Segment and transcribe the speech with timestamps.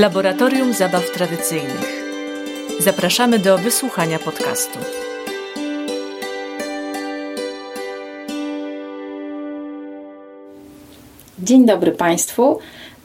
[0.00, 2.04] Laboratorium Zabaw Tradycyjnych.
[2.78, 4.78] Zapraszamy do wysłuchania podcastu.
[11.38, 12.58] Dzień dobry Państwu.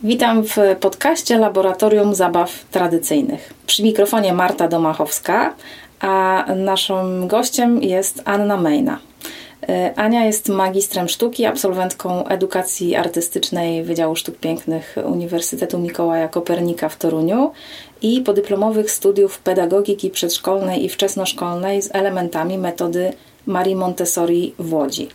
[0.04, 3.54] Witam w podcaście Laboratorium Zabaw Tradycyjnych.
[3.68, 5.54] Przy mikrofonie Marta Domachowska,
[6.00, 9.00] a naszym gościem jest Anna Mejna.
[9.70, 16.98] E, Ania jest magistrem sztuki, absolwentką edukacji artystycznej Wydziału Sztuk Pięknych Uniwersytetu Mikołaja Kopernika w
[16.98, 17.52] Toruniu
[18.02, 23.14] i podyplomowych studiów pedagogiki przedszkolnej i wczesnoszkolnej z elementami metody
[23.46, 25.10] Marii Montessori w Łodzi.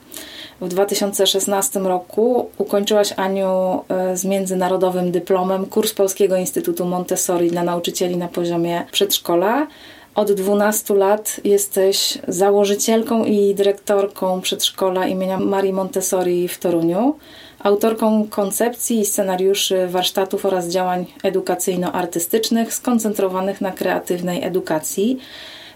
[0.60, 8.16] W 2016 roku ukończyłaś Aniu e, z międzynarodowym dyplomem kurs Polskiego Instytutu Montessori dla nauczycieli
[8.16, 9.66] na poziomie przedszkola
[10.14, 17.16] od 12 lat jesteś założycielką i dyrektorką przedszkola imienia Marii Montessori w Toruniu,
[17.58, 25.18] autorką koncepcji i scenariuszy warsztatów oraz działań edukacyjno-artystycznych skoncentrowanych na kreatywnej edukacji.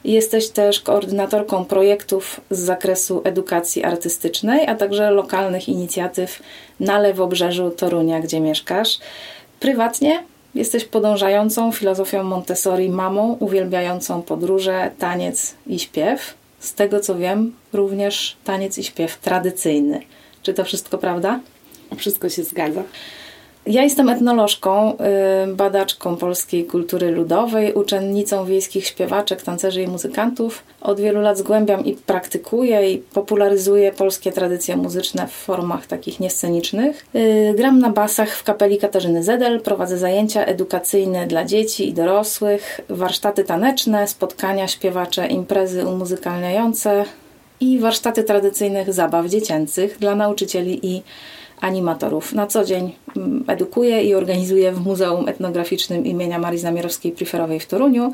[0.04, 6.42] Jesteś też koordynatorką projektów z zakresu edukacji artystycznej, a także lokalnych inicjatyw
[6.80, 8.98] na lewobrzeżu Torunia, gdzie mieszkasz.
[9.60, 16.34] Prywatnie Jesteś podążającą filozofią Montessori mamą, uwielbiającą podróże, taniec i śpiew.
[16.58, 20.00] Z tego co wiem, również taniec i śpiew tradycyjny.
[20.42, 21.40] Czy to wszystko prawda?
[21.96, 22.82] Wszystko się zgadza.
[23.66, 24.96] Ja jestem etnolożką,
[25.48, 30.64] y, badaczką polskiej kultury ludowej, uczennicą wiejskich śpiewaczek, tancerzy i muzykantów.
[30.80, 37.06] Od wielu lat zgłębiam i praktykuję i popularyzuję polskie tradycje muzyczne w formach takich niescenicznych.
[37.14, 42.80] Y, gram na basach w kapeli Katarzyny Zedel, prowadzę zajęcia edukacyjne dla dzieci i dorosłych,
[42.88, 47.04] warsztaty taneczne, spotkania śpiewacze, imprezy umuzykalniające
[47.60, 51.02] i warsztaty tradycyjnych zabaw dziecięcych dla nauczycieli i
[51.60, 52.32] animatorów.
[52.32, 58.12] Na co dzień mm, edukuję i organizuję w Muzeum Etnograficznym imienia Marii Zamierowskiej-Priferowej w Toruniu,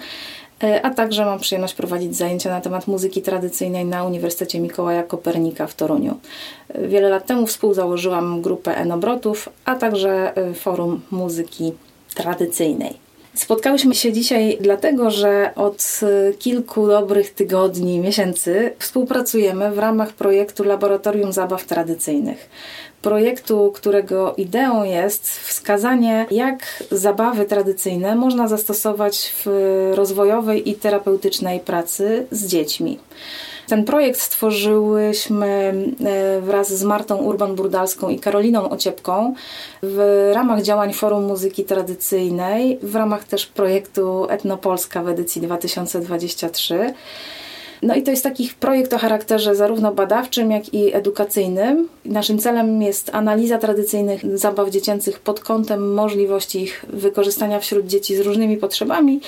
[0.63, 5.67] e, a także mam przyjemność prowadzić zajęcia na temat muzyki tradycyjnej na Uniwersytecie Mikołaja Kopernika
[5.67, 6.17] w Toruniu.
[6.69, 11.73] E, wiele lat temu współzałożyłam grupę Enobrotów, a także e, Forum Muzyki
[12.15, 13.11] Tradycyjnej.
[13.35, 16.01] Spotkałyśmy się dzisiaj dlatego, że od
[16.39, 22.51] kilku dobrych tygodni, miesięcy współpracujemy w ramach projektu Laboratorium Zabaw Tradycyjnych
[23.03, 29.47] projektu, którego ideą jest wskazanie, jak zabawy tradycyjne można zastosować w
[29.95, 32.99] rozwojowej i terapeutycznej pracy z dziećmi.
[33.71, 35.75] Ten projekt stworzyłyśmy
[36.05, 39.35] e, wraz z Martą Urban-Burdalską i Karoliną Ociepką
[39.83, 46.95] w ramach działań Forum Muzyki Tradycyjnej, w ramach też projektu Etnopolska w edycji 2023.
[47.83, 51.89] No i to jest taki projekt o charakterze zarówno badawczym, jak i edukacyjnym.
[52.05, 58.21] Naszym celem jest analiza tradycyjnych zabaw dziecięcych pod kątem możliwości ich wykorzystania wśród dzieci z
[58.21, 59.21] różnymi potrzebami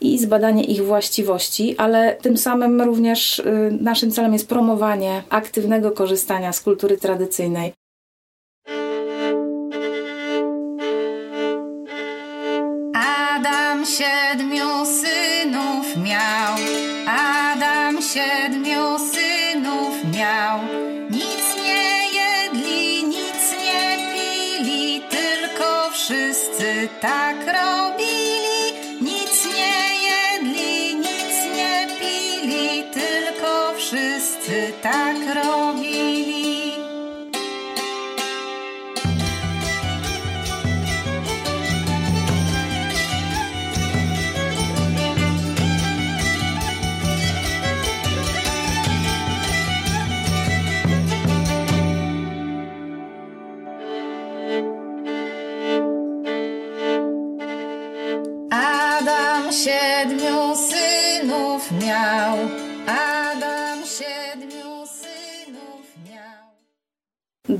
[0.00, 3.44] i zbadanie ich właściwości, ale tym samym również y,
[3.80, 7.77] naszym celem jest promowanie aktywnego korzystania z kultury tradycyjnej.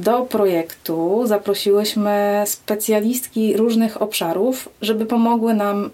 [0.08, 5.90] Do projektu zaprosiłyśmy specjalistki różnych obszarów, żeby pomogły nam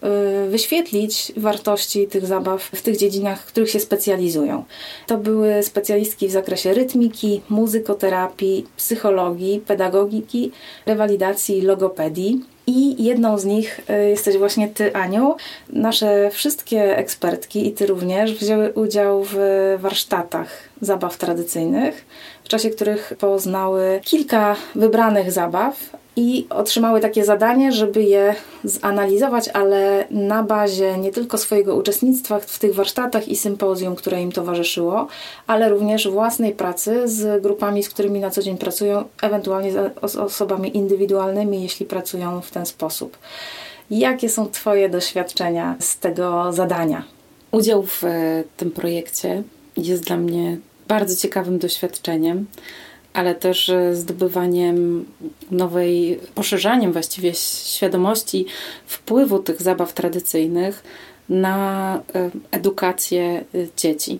[0.47, 4.65] y, wyświetlić wartości tych zabaw w tych dziedzinach, w których się specjalizują.
[5.07, 10.53] To były specjalistki w zakresie rytmiki, muzykoterapii, psychologii, pedagogiki,
[10.87, 12.41] rewalidacji, logopedii.
[12.67, 15.37] I jedną z nich y, jesteś właśnie Ty, Aniu.
[15.71, 19.37] Nasze wszystkie ekspertki i Ty również wzięły udział w
[19.79, 22.05] warsztatach zabaw tradycyjnych,
[22.45, 25.77] w czasie których poznały kilka wybranych zabaw,
[26.17, 28.35] i otrzymały takie zadanie, żeby je
[28.65, 34.33] zanalizować, ale na bazie nie tylko swojego uczestnictwa w tych warsztatach i sympozjum, które im
[34.33, 35.07] towarzyszyło,
[35.47, 39.73] ale również własnej pracy z grupami, z którymi na co dzień pracują, ewentualnie
[40.03, 43.19] z osobami indywidualnymi, jeśli pracują w ten sposób.
[43.91, 47.05] Jakie są Twoje doświadczenia z tego zadania?
[47.51, 49.43] Udział w e, tym projekcie
[49.77, 52.47] jest dla mnie bardzo ciekawym doświadczeniem,
[53.13, 55.05] ale też e, zdobywaniem
[55.51, 57.35] nowej, poszerzaniem właściwie
[57.65, 58.47] świadomości
[58.87, 60.83] wpływu tych zabaw tradycyjnych
[61.29, 63.45] na e, edukację
[63.77, 64.19] dzieci.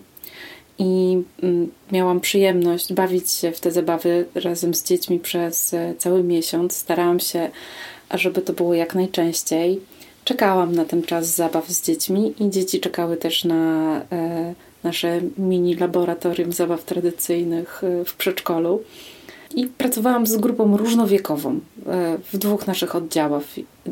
[0.79, 6.77] I mm, miałam przyjemność bawić się w te zabawy razem z dziećmi przez cały miesiąc.
[6.77, 7.49] Starałam się,
[8.13, 9.81] żeby to było jak najczęściej
[10.25, 14.53] czekałam na ten czas zabaw z dziećmi i dzieci czekały też na e,
[14.85, 18.83] nasze mini laboratorium zabaw tradycyjnych e, w przedszkolu.
[19.55, 23.43] I pracowałam z grupą równowiekową e, w dwóch naszych oddziałach.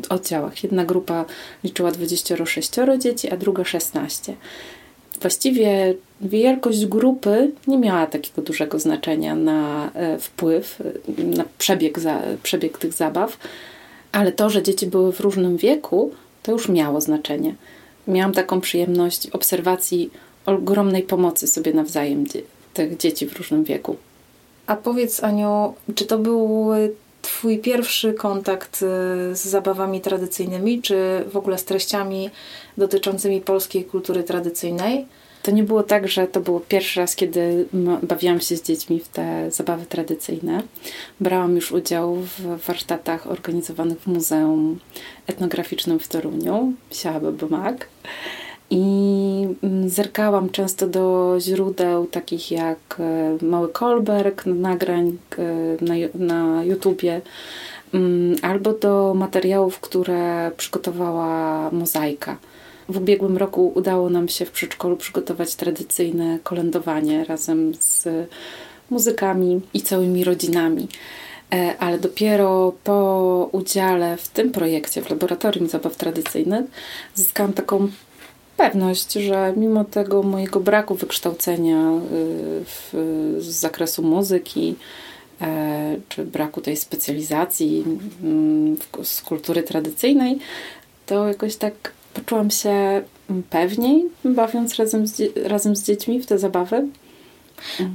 [0.08, 0.62] oddziałach.
[0.62, 1.24] Jedna grupa
[1.64, 4.34] liczyła 26 dzieci, a druga 16.
[5.20, 10.82] Właściwie wielkość grupy nie miała takiego dużego znaczenia na wpływ,
[11.18, 13.38] na przebieg, za, przebieg tych zabaw,
[14.12, 16.10] ale to, że dzieci były w różnym wieku,
[16.42, 17.54] to już miało znaczenie.
[18.08, 20.10] Miałam taką przyjemność obserwacji
[20.46, 22.24] ogromnej pomocy sobie nawzajem
[22.74, 23.96] tych dzieci w różnym wieku.
[24.66, 26.70] A powiedz, Aniu, czy to był
[27.24, 28.86] Twój pierwszy kontakt y,
[29.36, 32.30] z zabawami tradycyjnymi, czy w ogóle z treściami
[32.78, 35.06] dotyczącymi polskiej kultury tradycyjnej?
[35.42, 37.66] To nie było tak, że to był pierwszy raz, kiedy
[38.02, 40.62] bawiłam się z dziećmi w te zabawy tradycyjne.
[41.20, 44.78] Brałam już udział w warsztatach organizowanych w Muzeum
[45.26, 47.88] Etnograficznym w Toruniu, Siałaby Mag.
[48.70, 48.82] I
[49.62, 57.20] mm, zerkałam często do źródeł takich jak e, Mały Kolberg, nagrań e, na, na YouTubie,
[57.94, 62.36] mm, albo do materiałów, które przygotowała Mozaika
[62.88, 68.08] w ubiegłym roku udało nam się w przedszkolu przygotować tradycyjne kolędowanie razem z
[68.90, 70.88] muzykami i całymi rodzinami.
[71.52, 76.64] E, ale dopiero po udziale w tym projekcie, w Laboratorium Zabaw Tradycyjnych,
[77.14, 77.88] zyskałam taką
[78.56, 82.00] pewność, że mimo tego mojego braku wykształcenia y,
[82.64, 82.92] w,
[83.38, 84.74] z zakresu muzyki,
[85.40, 87.84] e, czy braku tej specjalizacji
[89.02, 90.38] z kultury tradycyjnej,
[91.06, 91.74] to jakoś tak
[92.14, 93.02] poczułam się
[93.50, 96.88] pewniej, bawiąc razem z, razem z dziećmi w te zabawy.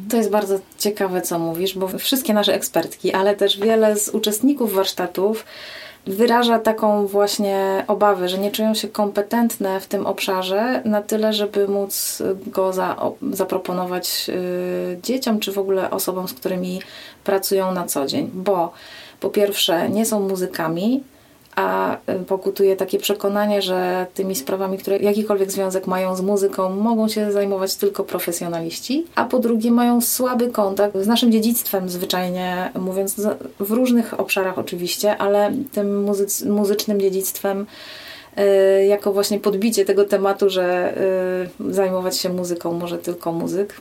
[0.09, 4.73] To jest bardzo ciekawe, co mówisz, bo wszystkie nasze ekspertki, ale też wiele z uczestników
[4.73, 5.45] warsztatów
[6.07, 11.67] wyraża taką właśnie obawę, że nie czują się kompetentne w tym obszarze na tyle, żeby
[11.67, 12.95] móc go za,
[13.31, 16.81] zaproponować y, dzieciom, czy w ogóle osobom, z którymi
[17.23, 18.29] pracują na co dzień.
[18.33, 18.73] Bo
[19.19, 21.03] po pierwsze, nie są muzykami,
[21.59, 27.07] a y, pokutuje takie przekonanie, że tymi sprawami, które jakikolwiek związek mają z muzyką, mogą
[27.07, 33.21] się zajmować tylko profesjonaliści, a po drugie mają słaby kontakt z naszym dziedzictwem, zwyczajnie mówiąc,
[33.59, 37.65] w różnych obszarach oczywiście, ale tym muzyc muzycznym dziedzictwem
[38.37, 40.93] y, jako właśnie podbicie tego tematu, że
[41.59, 43.73] y, zajmować się muzyką może tylko muzyk.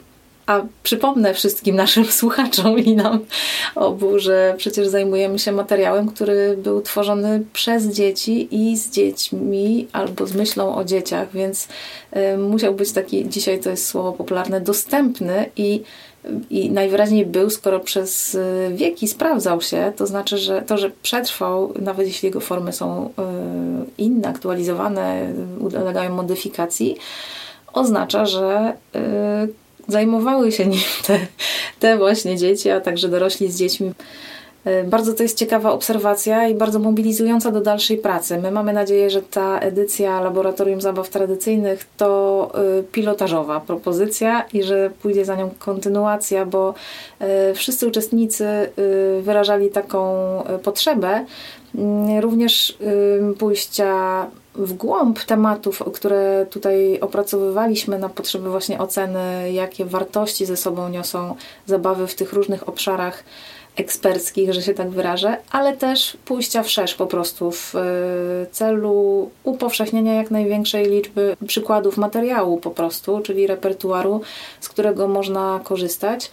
[0.48, 3.18] A przypomnę wszystkim naszym słuchaczom i nam
[3.74, 10.26] obu, że przecież zajmujemy się materiałem, który był tworzony przez dzieci i z dziećmi albo
[10.26, 11.68] z myślą o dzieciach, więc
[12.34, 15.82] y, musiał być taki, dzisiaj to jest słowo popularne, dostępny i
[16.50, 21.72] i najwyraźniej był, skoro przez y, wieki sprawdzał się, to znaczy, że to, że przetrwał,
[21.80, 23.10] nawet jeśli jego formy są y,
[23.98, 26.96] inne, aktualizowane, ulegają modyfikacji,
[27.72, 28.72] oznacza, że
[29.88, 31.18] zajmowały się nim te,
[31.80, 33.92] te właśnie dzieci, a także dorośli z dziećmi.
[34.64, 38.38] E, bardzo to jest ciekawa obserwacja i bardzo mobilizująca do dalszej pracy.
[38.38, 44.90] My mamy nadzieję, że ta edycja Laboratorium Zabaw Tradycyjnych to e, pilotażowa propozycja i że
[45.02, 46.74] pójdzie za nią kontynuacja, bo
[47.18, 48.46] e, wszyscy uczestnicy
[49.22, 50.14] wyrażali taką
[50.62, 51.24] potrzebę
[52.20, 52.78] również
[53.38, 60.88] pójścia w głąb tematów, które tutaj opracowywaliśmy na potrzeby właśnie oceny, jakie wartości ze sobą
[60.88, 61.34] niosą
[61.66, 63.24] zabawy w tych różnych obszarach
[63.78, 67.80] eksperckich, że się tak wyrażę, ale też pójścia wszerz po prostu w e,
[68.50, 74.20] celu upowszechnienia jak największej liczby przykładów materiału po prostu, czyli repertuaru,
[74.60, 76.30] z którego można korzystać.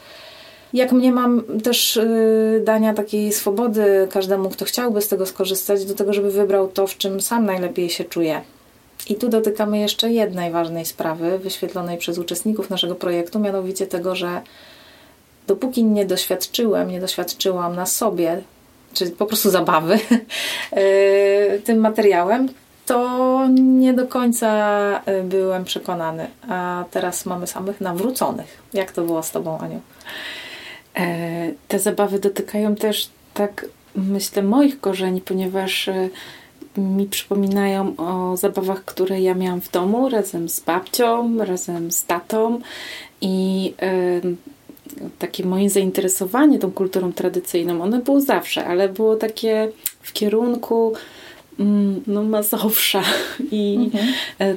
[0.75, 5.93] Jak mnie mam też y, dania takiej swobody każdemu, kto chciałby z tego skorzystać, do
[5.93, 8.41] tego, żeby wybrał to, w czym sam najlepiej się czuje.
[9.09, 14.41] I tu dotykamy jeszcze jednej ważnej sprawy, wyświetlonej przez uczestników naszego projektu, mianowicie tego, że
[15.47, 18.41] dopóki nie doświadczyłem, nie doświadczyłam na sobie,
[18.93, 19.93] czy po prostu zabawy
[20.77, 22.49] y, tym materiałem,
[22.85, 26.27] to nie do końca y, byłem przekonany.
[26.49, 28.61] A teraz mamy samych nawróconych.
[28.73, 29.81] Jak to było z Tobą, Aniu?
[30.97, 36.09] E, te zabawy dotykają też tak, myślę, moich korzeni, ponieważ e,
[36.77, 42.59] mi przypominają o zabawach, które ja miałam w domu razem z babcią, razem z tatą
[43.21, 43.73] i
[45.19, 49.69] takie moje zainteresowanie tą kulturą tradycyjną, one było zawsze, ale było takie
[50.01, 50.93] w kierunku
[52.07, 53.03] no, Mazowsza
[53.51, 54.13] i mhm.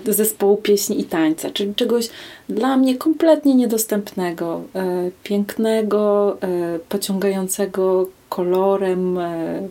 [0.08, 2.08] E, zespołu pieśni i tańca, czyli czegoś
[2.48, 9.18] dla mnie kompletnie niedostępnego, e, pięknego, e, pociągającego kolorem,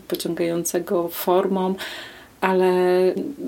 [0.08, 1.74] pociągającego formą,
[2.40, 2.72] ale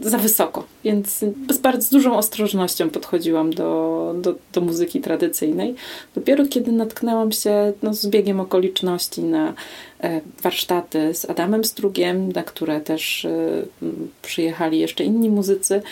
[0.02, 0.64] za wysoko.
[0.84, 5.74] Więc z bardzo dużą ostrożnością podchodziłam do, do, do muzyki tradycyjnej.
[6.14, 9.54] Dopiero kiedy natknęłam się no, z biegiem okoliczności na
[10.00, 13.62] e, warsztaty z Adamem Strugiem, na które też e,
[14.22, 15.82] przyjechali jeszcze inni muzycy,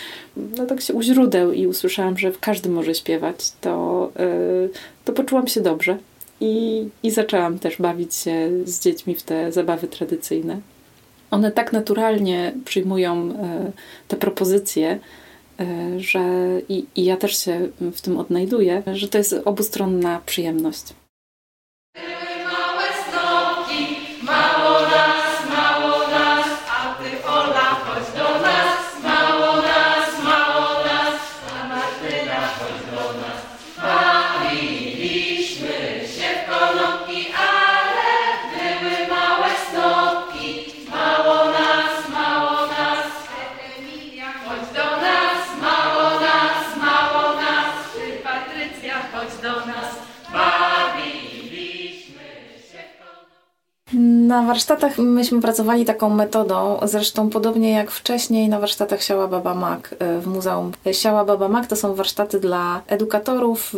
[0.57, 4.69] no tak się u źródeł i usłyszałam, że każdy może śpiewać, to, e,
[5.05, 5.97] to poczułam się dobrze.
[6.41, 10.61] I, I zaczęłam też bawić się z dziećmi w te zabawy tradycyjne
[11.31, 13.33] one tak naturalnie przyjmują
[14.07, 14.99] te propozycje,
[15.97, 16.21] że
[16.69, 20.83] i, i ja też się w tym odnajduję, że to jest obustronna przyjemność.
[54.29, 59.95] Na warsztatach myśmy pracowali taką metodą, zresztą podobnie jak wcześniej na warsztatach Siała Baba Mak
[59.99, 60.71] e, w muzeum.
[60.91, 63.75] Siała Baba Mak to są warsztaty dla edukatorów,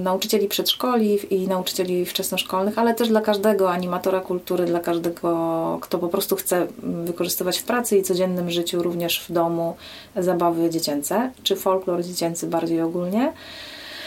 [0.00, 6.08] nauczycieli przedszkoli i nauczycieli wczesnoszkolnych, ale też dla każdego animatora kultury, dla każdego, kto po
[6.08, 9.76] prostu chce wykorzystywać w pracy i codziennym życiu, również w domu,
[10.16, 13.32] zabawy dziecięce, czy folklor dziecięcy bardziej ogólnie.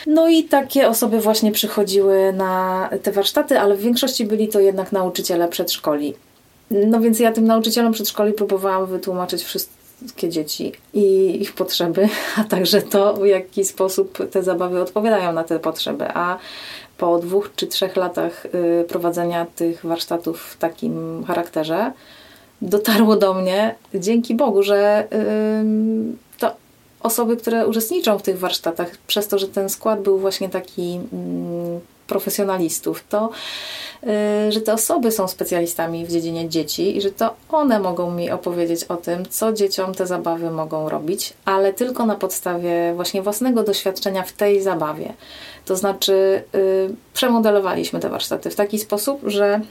[0.07, 4.91] No i takie osoby właśnie przychodziły na te warsztaty, ale w większości byli to jednak
[4.91, 6.13] nauczyciele przedszkoli.
[6.71, 12.81] No więc ja tym nauczycielom przedszkoli próbowałam wytłumaczyć wszystkie dzieci i ich potrzeby, a także
[12.81, 16.05] to, w jaki sposób te zabawy odpowiadają na te potrzeby.
[16.13, 16.37] A
[16.97, 21.91] po dwóch czy trzech latach y, prowadzenia tych warsztatów w takim charakterze,
[22.61, 25.07] dotarło do mnie, dzięki Bogu, że
[27.03, 31.79] osoby, które uczestniczą w tych warsztatach, przez to, że ten skład był właśnie taki mm,
[32.11, 33.29] profesjonalistów, to
[34.03, 38.31] y, że te osoby są specjalistami w dziedzinie dzieci i że to one mogą mi
[38.31, 43.63] opowiedzieć o tym, co dzieciom te zabawy mogą robić, ale tylko na podstawie właśnie własnego
[43.63, 45.13] doświadczenia w tej zabawie.
[45.65, 49.61] To znaczy, y, przemodelowaliśmy te warsztaty w taki sposób, że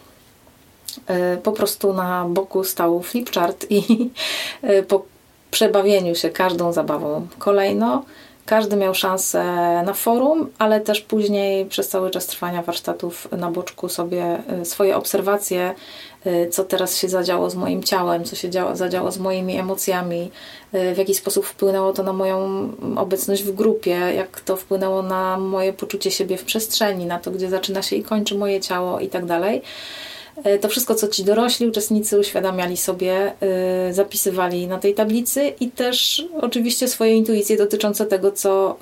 [1.34, 4.10] y, po prostu na boku stał flipchart i
[4.88, 5.02] po
[5.50, 8.04] przebawieniu się każdą zabawą kolejno.
[8.47, 9.42] Każdy miał szansę
[9.87, 14.97] na forum, ale też później przez cały czas trwania warsztatów na boczku sobie y, swoje
[14.97, 15.75] obserwacje,
[16.26, 20.30] y, co teraz się zadziało z moim ciałem, co się działo, zadziało z moimi emocjami,
[20.75, 25.37] y, w jaki sposób wpłynęło to na moją obecność w grupie, jak to wpłynęło na
[25.38, 29.09] moje poczucie siebie w przestrzeni, na to, gdzie zaczyna się i kończy moje ciało i
[29.09, 29.62] tak dalej.
[30.44, 35.70] E, to wszystko, co ci dorośli uczestnicy uświadamiali sobie, e, zapisywali na tej tablicy i
[35.70, 38.76] też oczywiście swoje intuicje dotyczące tego, co e,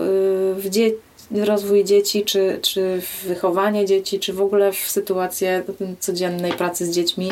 [0.55, 0.91] w dzie
[1.31, 5.63] rozwój dzieci, czy, czy wychowanie dzieci, czy w ogóle w sytuację
[6.01, 7.31] codziennej pracy z dziećmi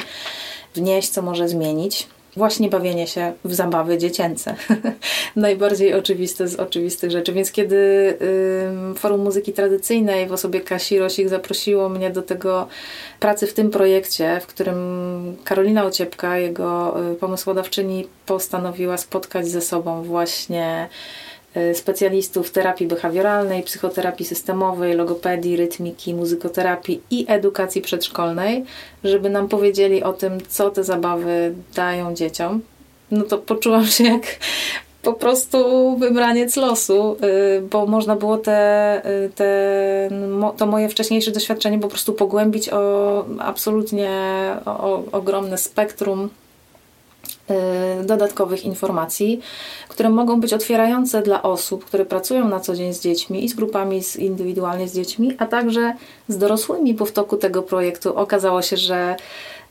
[0.74, 4.56] wnieść, co może zmienić właśnie bawienie się w zabawy dziecięce.
[5.36, 7.32] Najbardziej oczywiste z oczywistych rzeczy.
[7.32, 7.76] Więc kiedy
[8.92, 12.68] y, Forum Muzyki Tradycyjnej w osobie Kasi Rosik zaprosiło mnie do tego
[13.20, 20.02] pracy w tym projekcie, w którym Karolina Ociepka, jego y, pomysłodawczyni, postanowiła spotkać ze sobą
[20.02, 20.88] właśnie
[21.74, 28.64] specjalistów terapii behawioralnej, psychoterapii systemowej, logopedii, rytmiki, muzykoterapii i edukacji przedszkolnej,
[29.04, 32.60] żeby nam powiedzieli o tym, co te zabawy dają dzieciom.
[33.10, 34.22] No to poczułam się jak
[35.02, 35.58] po prostu
[35.98, 37.16] wybraniec losu,
[37.58, 40.10] y, bo można było te, y, te,
[40.56, 44.10] to moje wcześniejsze doświadczenie po prostu pogłębić o absolutnie
[44.64, 46.28] o, ogromne spektrum
[48.04, 49.40] dodatkowych informacji,
[49.88, 53.54] które mogą być otwierające dla osób, które pracują na co dzień z dziećmi i z
[53.54, 55.94] grupami z, indywidualnie z dziećmi, a także
[56.28, 59.16] z dorosłymi, bo w toku tego projektu okazało się, że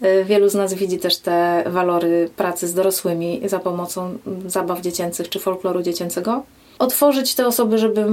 [0.04, 4.18] y, wielu z nas widzi też te walory pracy z dorosłymi za pomocą
[4.48, 6.44] zabaw dziecięcych czy folkloru dziecięcego.
[6.80, 8.06] Otworzyć te osoby, żeby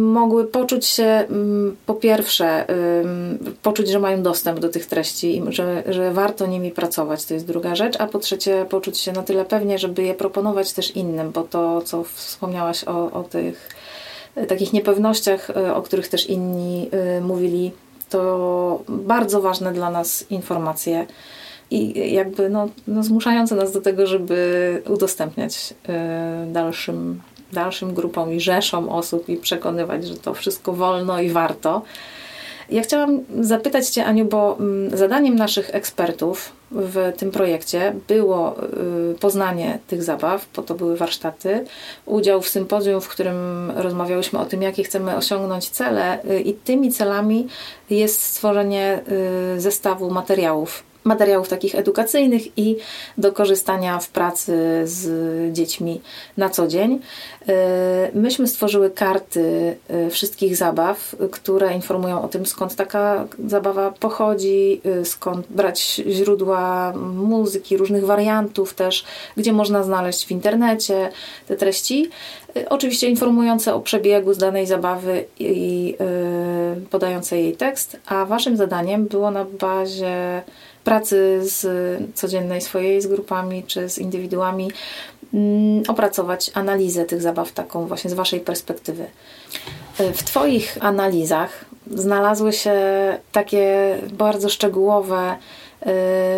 [0.00, 1.24] mogły poczuć się
[1.86, 2.66] po pierwsze,
[3.62, 7.46] poczuć, że mają dostęp do tych treści i że, że warto nimi pracować, to jest
[7.46, 11.30] druga rzecz, a po trzecie poczuć się na tyle pewnie, żeby je proponować też innym,
[11.30, 13.68] bo to, co wspomniałaś o, o tych
[14.36, 17.72] y, takich niepewnościach, y, o których też inni y, mówili,
[18.10, 21.06] to bardzo ważne dla nas informacje
[21.70, 25.74] i jakby no, no zmuszające nas do tego, żeby udostępniać
[26.46, 27.20] dalszym
[27.54, 31.82] dalszym grupom i rzeszom osób i przekonywać, że to wszystko wolno i warto.
[32.70, 38.56] Ja chciałam zapytać Cię, Aniu, bo mm, zadaniem naszych ekspertów w tym projekcie było
[39.12, 41.64] y, poznanie tych zabaw, po to były warsztaty,
[42.06, 46.92] udział w sympozjum, w którym rozmawiałyśmy o tym, jakie chcemy osiągnąć cele, y, i tymi
[46.92, 47.46] celami
[47.90, 49.00] jest stworzenie
[49.56, 52.76] y, zestawu materiałów materiałów takich edukacyjnych i
[53.18, 55.06] do korzystania w pracy z
[55.52, 56.00] dziećmi
[56.36, 57.00] na co dzień.
[57.48, 64.80] E, myśmy stworzyły karty e, wszystkich zabaw, które informują o tym, skąd taka zabawa pochodzi,
[64.84, 69.04] e, skąd brać źródła muzyki, różnych wariantów też,
[69.36, 71.10] gdzie można znaleźć w internecie
[71.48, 72.10] te treści.
[72.70, 75.96] Oczywiście informujące o przebiegu z danej zabawy i
[76.90, 80.42] podające jej tekst, a waszym zadaniem było na bazie
[80.84, 81.66] pracy z
[82.14, 84.70] codziennej swojej z grupami czy z indywiduami
[85.34, 89.06] mm, opracować analizę tych zabaw taką właśnie z Waszej perspektywy.
[89.98, 92.72] W Twoich analizach znalazły się
[93.32, 95.36] takie bardzo szczegółowe
[95.82, 95.86] y,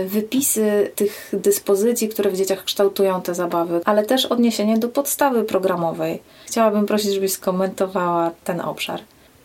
[0.09, 6.23] wypisy tych dyspozycji, które w dzieciach kształtują te zabawy, ale też odniesienie do podstawy programowej.
[6.47, 9.01] Chciałabym prosić, żebyś skomentowała ten obszar.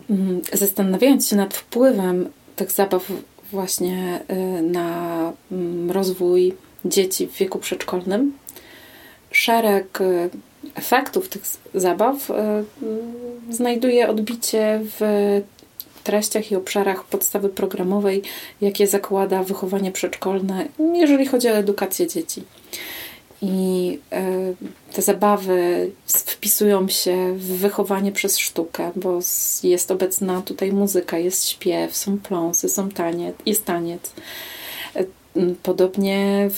[0.09, 3.11] Mm, zastanawiając się nad wpływem tych zabaw
[3.51, 6.53] właśnie y, na mm, rozwój
[6.85, 8.33] dzieci w wieku przedszkolnym.
[9.31, 10.29] Szereg y,
[10.75, 11.41] efektów tych
[11.73, 12.33] zabaw y,
[13.49, 15.01] znajduje odbicie w
[16.03, 18.21] treściach i obszarach podstawy programowej,
[18.61, 22.43] jakie zakłada wychowanie przedszkolne, jeżeli chodzi o edukację dzieci.
[23.41, 24.53] I e,
[24.93, 29.19] te zabawy wpisują się w wychowanie przez sztukę, bo
[29.63, 34.13] jest obecna tutaj muzyka, jest śpiew, są pląsy, są taniec, jest taniec.
[34.95, 35.03] E,
[35.63, 36.49] podobnie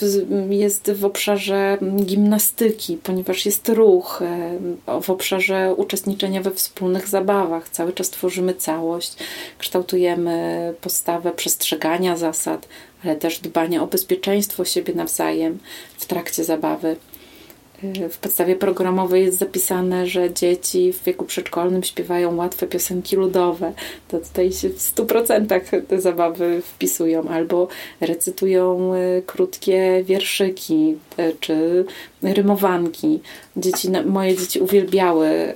[0.50, 7.70] jest w obszarze gimnastyki, ponieważ jest ruch, e, w obszarze uczestniczenia we wspólnych zabawach.
[7.70, 9.16] Cały czas tworzymy całość,
[9.58, 12.68] kształtujemy postawę przestrzegania zasad,
[13.04, 15.60] ale też dbania o bezpieczeństwo siebie nawzajem
[15.98, 16.96] w trakcie zabawy.
[17.84, 23.74] Y, w podstawie programowej jest zapisane, że dzieci w wieku przedszkolnym śpiewają łatwe piosenki ludowe.
[24.08, 27.68] To tutaj się w 100% te zabawy wpisują, albo
[28.02, 31.86] recytują y, krótkie wierszyki y, czy
[32.22, 33.20] rymowanki.
[33.58, 35.54] Dzieci, moje dzieci uwielbiały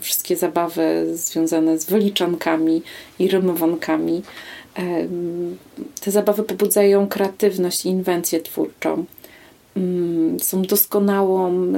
[0.00, 2.82] wszystkie zabawy związane z wyliczankami
[3.18, 4.22] i rymowankami.
[6.00, 9.04] Te zabawy pobudzają kreatywność i inwencję twórczą.
[9.76, 11.72] Mm, są doskonałą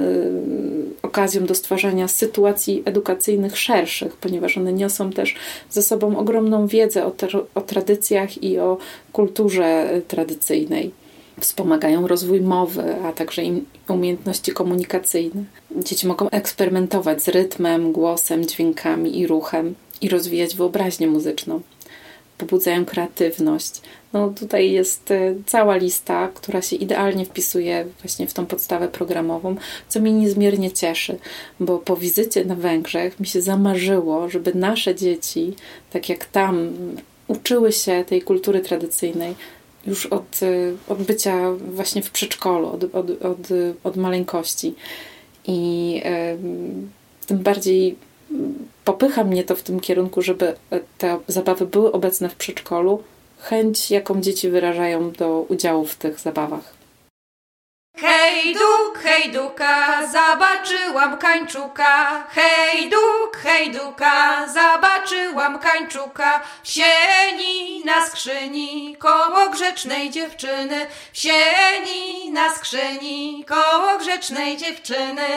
[1.03, 5.35] okazją do stwarzania sytuacji edukacyjnych szerszych, ponieważ one niosą też
[5.71, 7.13] ze sobą ogromną wiedzę o,
[7.55, 8.79] o tradycjach i o
[9.13, 10.91] kulturze tradycyjnej.
[11.41, 13.43] Wspomagają rozwój mowy, a także
[13.89, 15.45] umiejętności komunikacyjne.
[15.77, 21.61] Dzieci mogą eksperymentować z rytmem, głosem, dźwiękami i ruchem i rozwijać wyobraźnię muzyczną
[22.47, 23.81] pobudzają kreatywność.
[24.13, 29.57] No tutaj jest e, cała lista, która się idealnie wpisuje właśnie w tą podstawę programową,
[29.89, 31.19] co mnie niezmiernie cieszy,
[31.61, 35.55] bo po wizycie na Węgrzech mi się zamarzyło, żeby nasze dzieci,
[35.91, 36.73] tak jak tam
[37.29, 39.35] uczyły się tej kultury tradycyjnej,
[39.87, 43.39] już od, e, od bycia właśnie w przedszkolu, od, od, od,
[43.85, 44.75] od maleńkości.
[45.47, 47.97] I y, tym bardziej
[48.85, 50.55] popycha mnie to w tym kierunku, żeby
[50.99, 53.03] te zabawy były obecne w przedszkolu,
[53.41, 56.83] chęć, jaką dzieci wyrażają do udziału w tych zabawach.
[57.97, 62.27] Hej duk, hej duka, zobaczyłam kańczuka.
[62.31, 66.43] Hej duk, hej duka, zobaczyłam kańczuka.
[66.63, 70.87] W sieni na skrzyni, koło grzecznej dziewczyny.
[71.13, 75.29] W sieni na skrzyni, koło grzecznej dziewczyny.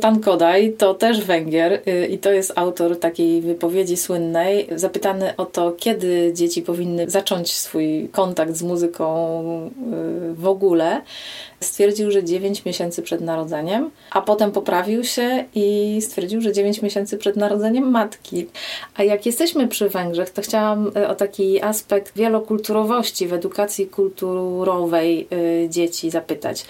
[0.00, 4.68] Zoltan Kodaj to też Węgier y, i to jest autor takiej wypowiedzi słynnej.
[4.76, 9.70] Zapytany o to, kiedy dzieci powinny zacząć swój kontakt z muzyką
[10.30, 11.02] y, w ogóle,
[11.60, 17.18] stwierdził, że 9 miesięcy przed narodzeniem, a potem poprawił się i stwierdził, że 9 miesięcy
[17.18, 18.46] przed narodzeniem matki.
[18.96, 25.28] A jak jesteśmy przy Węgrzech, to chciałam y, o taki aspekt wielokulturowości w edukacji kulturowej
[25.68, 26.64] dzieci zapytać.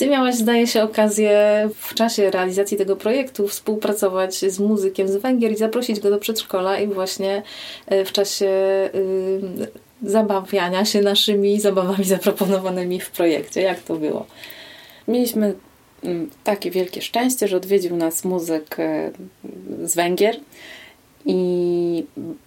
[0.00, 5.52] Ty miałaś, zdaje się, okazję w czasie realizacji tego projektu współpracować z muzykiem z Węgier
[5.52, 7.42] i zaprosić go do przedszkola i właśnie
[7.86, 8.46] e, w czasie
[8.94, 9.40] y,
[10.02, 13.60] zabawiania się naszymi zabawami zaproponowanymi w projekcie.
[13.60, 14.26] Jak to było?
[15.08, 15.54] Mieliśmy
[16.04, 19.10] mm, takie wielkie szczęście, że odwiedził nas muzyk e,
[19.84, 20.36] z Węgier
[21.26, 22.04] i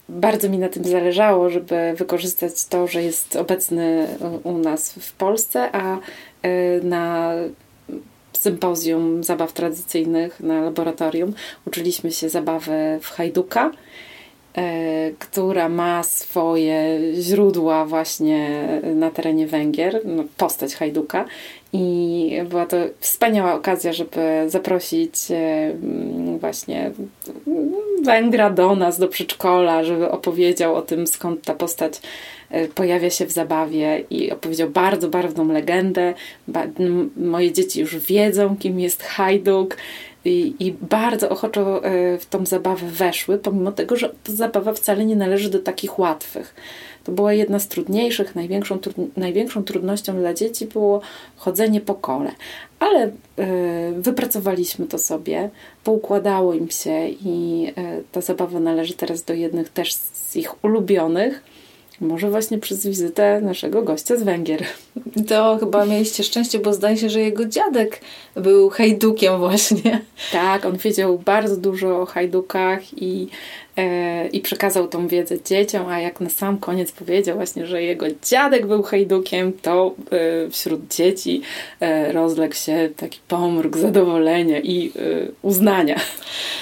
[0.09, 4.07] bardzo mi na tym zależało, żeby wykorzystać to, że jest obecny
[4.43, 5.97] u nas w Polsce, a
[6.83, 7.33] na
[8.43, 11.33] sympozjum zabaw tradycyjnych na laboratorium
[11.67, 13.71] uczyliśmy się zabawy w hajduka,
[14.57, 21.25] e, która ma swoje źródła właśnie na terenie Węgier, no, postać hajduka.
[21.73, 25.73] I była to wspaniała okazja, żeby zaprosić e,
[26.39, 26.91] właśnie
[28.03, 32.01] Węgra do nas, do przedszkola, żeby opowiedział o tym, skąd ta postać
[32.75, 36.13] pojawia się w zabawie i opowiedział bardzo barwną legendę.
[37.17, 39.77] Moje dzieci już wiedzą, kim jest Hajduk
[40.25, 45.05] i, i bardzo ochoczo e, w tą zabawę weszły, pomimo tego, że ta zabawa wcale
[45.05, 46.55] nie należy do takich łatwych.
[47.03, 48.79] To była jedna z trudniejszych, największą,
[49.17, 51.01] największą trudnością dla dzieci było
[51.35, 52.31] chodzenie po kole.
[52.79, 53.11] Ale y,
[53.97, 55.49] wypracowaliśmy to sobie,
[55.83, 61.43] poukładało im się i y, ta zabawa należy teraz do jednych też z ich ulubionych.
[62.01, 64.63] Może właśnie przez wizytę naszego gościa z Węgier.
[65.27, 68.01] To chyba mieliście szczęście, bo zdaje się, że jego dziadek
[68.35, 70.01] był hajdukiem właśnie.
[70.31, 73.27] Tak, on wiedział bardzo dużo o hajdukach i
[74.31, 78.67] i przekazał tą wiedzę dzieciom, a jak na sam koniec powiedział właśnie, że jego dziadek
[78.67, 81.41] był hejdukiem, to e, wśród dzieci
[81.79, 84.91] e, rozległ się taki pomruk zadowolenia i
[85.41, 85.95] uznania.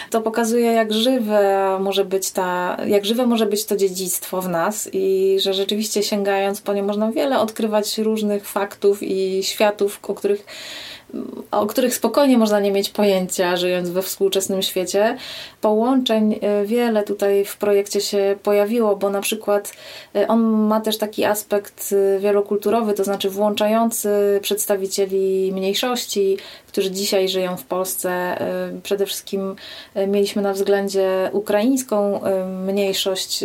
[0.10, 4.90] To pokazuje, jak żywe może być ta, jak żywe może być to dziedzictwo w nas
[4.94, 10.46] i że rzeczywiście sięgając po nie można wiele odkrywać różnych faktów i światów, o których
[11.52, 15.18] o których spokojnie można nie mieć pojęcia, żyjąc we współczesnym świecie.
[15.62, 19.74] Połączeń e, wiele tutaj w projekcie się pojawiło, bo na przykład
[20.16, 24.10] e, on ma też taki aspekt e, wielokulturowy, to znaczy włączający
[24.42, 28.38] przedstawicieli mniejszości, którzy dzisiaj żyją w Polsce.
[28.84, 29.56] Przede wszystkim
[30.08, 32.22] mieliśmy na względzie ukraińską
[32.66, 33.44] mniejszość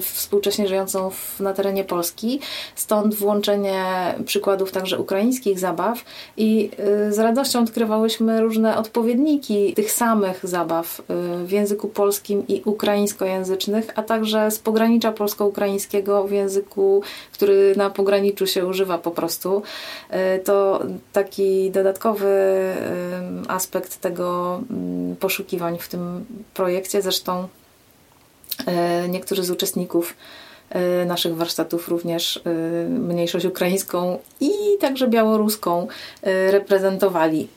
[0.00, 2.40] współcześnie żyjącą na terenie Polski,
[2.74, 3.84] stąd włączenie
[4.26, 6.04] przykładów także ukraińskich zabaw
[6.36, 6.70] i i
[7.08, 11.04] y, z radością odkrywałyśmy różne odpowiedniki tych samych zabaw y,
[11.46, 18.46] w języku polskim i ukraińskojęzycznych, a także z pogranicza polsko-ukraińskiego w języku, który na pograniczu
[18.46, 19.62] się używa po prostu.
[20.36, 20.82] Y, to
[21.12, 22.28] taki dodatkowy
[23.48, 27.02] aspekt tego mm, poszukiwań w tym projekcie.
[27.02, 27.48] Zresztą
[29.08, 30.14] niektórzy z uczestników
[31.05, 32.49] naszych warsztatów również e,
[32.89, 35.87] mniejszość ukraińską i także białoruską
[36.21, 37.47] e, reprezentowali.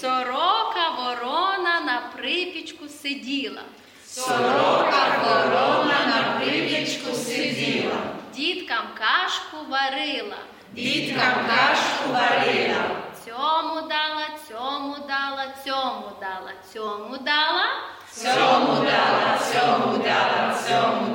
[0.00, 3.62] Сорока ворона на припічку сиділа.
[4.06, 8.00] Сорока ворона на припічку сиділа.
[8.36, 10.36] Діткам кашку варила.
[10.72, 12.84] Діткам кашку варила.
[13.24, 17.66] Цьому дала, цьому дала, цьому дала, цьому дала.
[18.12, 21.13] Цьому дала, цьому дала, цьому дала,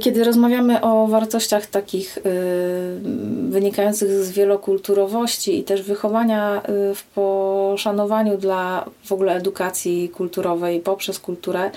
[0.00, 2.22] Kiedy rozmawiamy o wartościach takich y,
[3.48, 11.18] wynikających z wielokulturowości i też wychowania y, w poszanowaniu dla w ogóle edukacji kulturowej poprzez
[11.18, 11.70] kulturę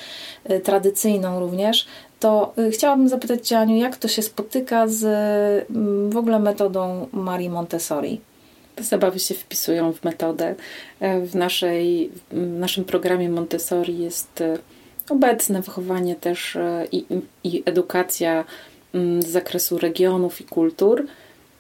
[0.64, 1.88] tradycyjną również,
[2.20, 5.04] to chciałabym zapytać Cię, Aniu, jak to się spotyka z
[6.10, 8.22] w ogóle metodą Marii Montessori?
[8.76, 10.56] Te zabawy się wpisują w metodę.
[11.00, 14.44] E, w, naszej, w naszym programie Montessori jest
[15.12, 17.06] obecne wychowanie też e, i,
[17.44, 18.46] i edukacja
[18.94, 21.06] mm, z zakresu regionów i kultur.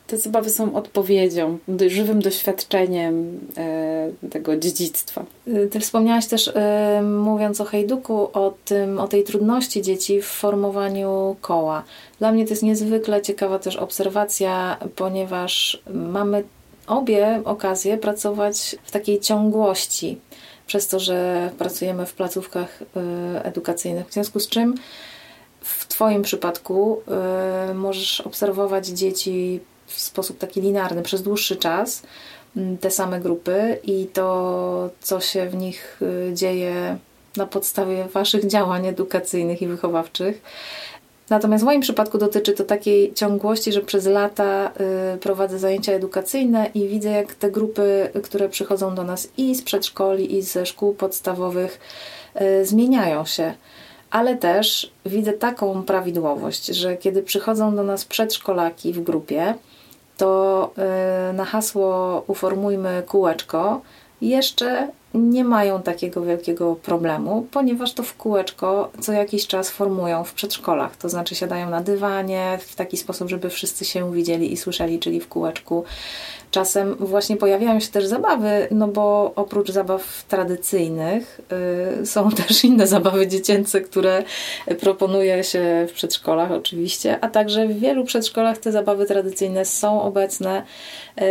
[0.07, 1.57] te zabawy są odpowiedzią,
[1.87, 5.25] żywym doświadczeniem e, tego dziedzictwa.
[5.71, 11.35] Ty wspomniałaś też, e, mówiąc o Hejduku, o, tym, o tej trudności dzieci w formowaniu
[11.41, 11.83] koła.
[12.19, 16.43] Dla mnie to jest niezwykle ciekawa też obserwacja, ponieważ mamy
[16.87, 20.17] obie okazję pracować w takiej ciągłości,
[20.69, 24.07] przez to, że pracujemy w placówkach e, edukacyjnych.
[24.07, 24.75] W związku z czym
[25.61, 27.01] w Twoim przypadku
[27.73, 32.03] możesz obserwować dzieci w sposób taki linarny przez dłuższy czas
[32.57, 36.97] mm, te same grupy i to, co się w nich y, dzieje
[37.37, 40.41] na podstawie Waszych działań edukacyjnych i wychowawczych.
[41.29, 44.71] Natomiast w moim przypadku dotyczy to takiej ciągłości, że przez lata
[45.15, 49.61] y, prowadzę zajęcia edukacyjne i widzę, jak te grupy, które przychodzą do nas i z
[49.61, 51.79] przedszkoli, i ze szkół podstawowych,
[52.41, 53.53] y, zmieniają się.
[54.11, 59.53] Ale też widzę taką prawidłowość, że kiedy przychodzą do nas przedszkolaki w grupie,
[60.17, 60.71] to
[61.29, 63.81] y, na hasło uformujmy kółeczko
[64.21, 70.33] jeszcze nie mają takiego wielkiego problemu, ponieważ to w kółeczko co jakiś czas formują w
[70.33, 70.97] przedszkolach.
[70.97, 75.19] To znaczy siadają na dywanie w taki sposób, żeby wszyscy się widzieli i słyszeli, czyli
[75.19, 75.83] w kółeczku.
[76.51, 81.41] Czasem właśnie pojawiają się też zabawy, no bo oprócz zabaw tradycyjnych
[82.01, 84.23] y, są też inne zabawy dziecięce, które
[84.79, 90.63] proponuje się w przedszkolach oczywiście, a także w wielu przedszkolach te zabawy tradycyjne są obecne
[91.17, 91.23] y,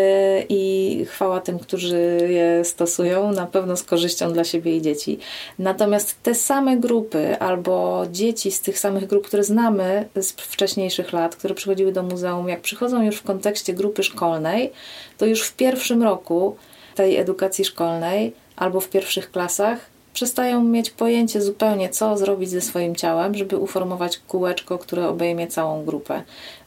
[0.49, 5.19] i chwała tym, którzy je stosują, na pewno z korzyścią dla siebie i dzieci.
[5.59, 11.37] Natomiast te same grupy albo dzieci z tych samych grup, które znamy z wcześniejszych lat,
[11.37, 14.73] które przychodziły do muzeum, jak przychodzą już w kontekście grupy szkolnej,
[15.19, 16.57] to już w pierwszym roku
[16.95, 19.79] tej edukacji szkolnej albo w pierwszych klasach
[20.13, 25.85] przestają mieć pojęcie zupełnie, co zrobić ze swoim ciałem, żeby uformować kółeczko, które obejmie całą
[25.85, 26.23] grupę.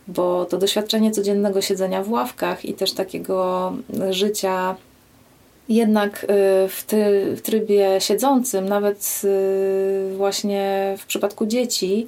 [0.07, 3.73] Bo to doświadczenie codziennego siedzenia w ławkach i też takiego
[4.09, 4.75] życia
[5.69, 6.27] jednak y,
[6.69, 12.07] w, ty, w trybie siedzącym, nawet y, właśnie w przypadku dzieci,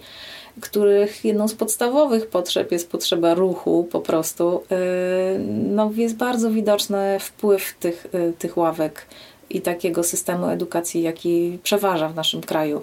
[0.62, 7.18] których jedną z podstawowych potrzeb jest potrzeba ruchu po prostu, y, no jest bardzo widoczny
[7.20, 9.06] wpływ tych, y, tych ławek
[9.50, 12.82] i takiego systemu edukacji, jaki przeważa w naszym kraju.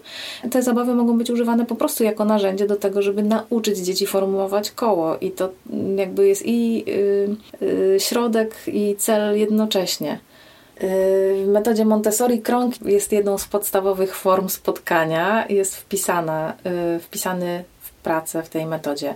[0.50, 4.70] Te zabawy mogą być używane po prostu jako narzędzie do tego, żeby nauczyć dzieci formułować
[4.70, 5.50] koło i to
[5.96, 6.84] jakby jest i
[7.62, 10.18] y, środek i cel jednocześnie.
[10.80, 16.56] W metodzie Montessori krąg jest jedną z podstawowych form spotkania, jest wpisana,
[16.96, 19.14] y, wpisany w pracę w tej metodzie.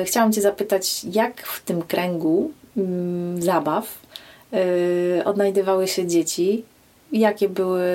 [0.00, 3.98] Y, chciałam Cię zapytać, jak w tym kręgu mm, zabaw
[4.54, 6.64] y, odnajdywały się dzieci?
[7.12, 7.86] Jakie były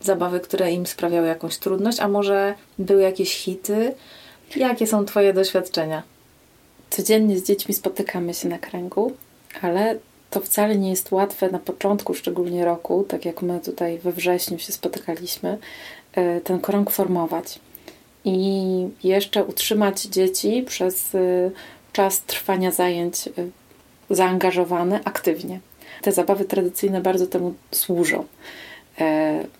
[0.00, 3.94] zabawy, które im sprawiały jakąś trudność, a może były jakieś hity?
[4.56, 6.02] Jakie są Twoje doświadczenia?
[6.90, 9.12] Codziennie z dziećmi spotykamy się na kręgu,
[9.62, 9.96] ale
[10.32, 14.58] to wcale nie jest łatwe na początku, szczególnie roku, tak jak my tutaj we wrześniu
[14.58, 15.58] się spotykaliśmy,
[16.12, 17.58] e, ten krąg formować.
[18.24, 21.18] I jeszcze utrzymać dzieci przez e,
[21.92, 23.30] czas trwania zajęć e,
[24.10, 25.60] zaangażowane aktywnie.
[26.02, 28.24] Te zabawy tradycyjne bardzo temu służą,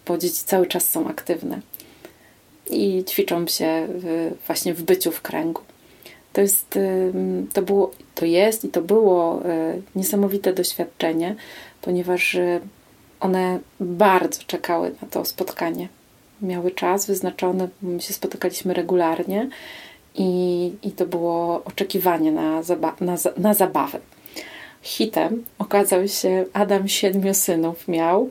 [0.06, 1.60] bo dzieci cały czas są aktywne
[2.70, 3.88] i ćwiczą się
[4.46, 5.62] właśnie w byciu w kręgu.
[6.32, 6.78] To jest,
[7.52, 11.34] to było, to jest i to było e, niesamowite doświadczenie,
[11.82, 12.60] ponieważ e,
[13.20, 15.88] one bardzo czekały na to spotkanie.
[16.42, 19.48] Miały czas wyznaczony, my się spotykaliśmy regularnie
[20.14, 23.98] i, i to było oczekiwanie na, zaba na, na zabawę.
[24.82, 28.30] Hitem okazał się Adam Siedmiu Synów miał.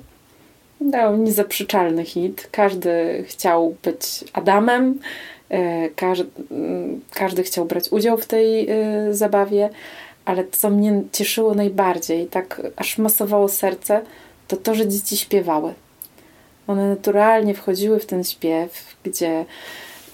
[0.81, 2.47] Dał niezaprzeczalny hit.
[2.51, 4.99] Każdy chciał być Adamem,
[5.95, 9.69] każdy, mm, każdy chciał brać udział w tej e, zabawie,
[10.25, 14.01] ale co mnie cieszyło najbardziej, tak aż masowało serce,
[14.47, 15.73] to to, że dzieci śpiewały.
[16.67, 19.45] One naturalnie wchodziły w ten śpiew, gdzie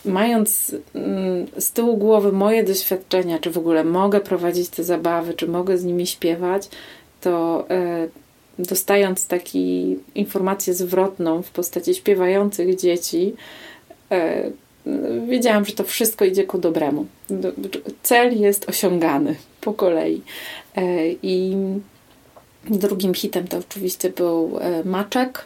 [0.06, 5.48] mając mm, z tyłu głowy moje doświadczenia, czy w ogóle mogę prowadzić te zabawy, czy
[5.48, 6.70] mogę z nimi śpiewać,
[7.22, 8.08] to e,
[8.60, 9.50] dostając taką
[10.16, 13.36] informację zwrotną w postaci śpiewających dzieci,
[15.28, 17.06] wiedziałam, że to wszystko idzie ku dobremu.
[18.04, 20.22] Cel jest osiągany po kolei.
[20.76, 21.56] E, I
[22.70, 25.46] drugim hitem to oczywiście był e, Maczek,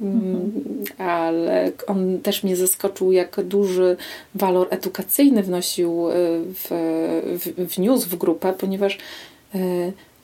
[0.00, 0.52] mhm.
[0.98, 3.96] ale on też mnie zaskoczył, jak duży
[4.34, 6.12] walor edukacyjny wnosił e,
[6.54, 6.68] w,
[7.38, 8.98] w, wniósł w grupę, ponieważ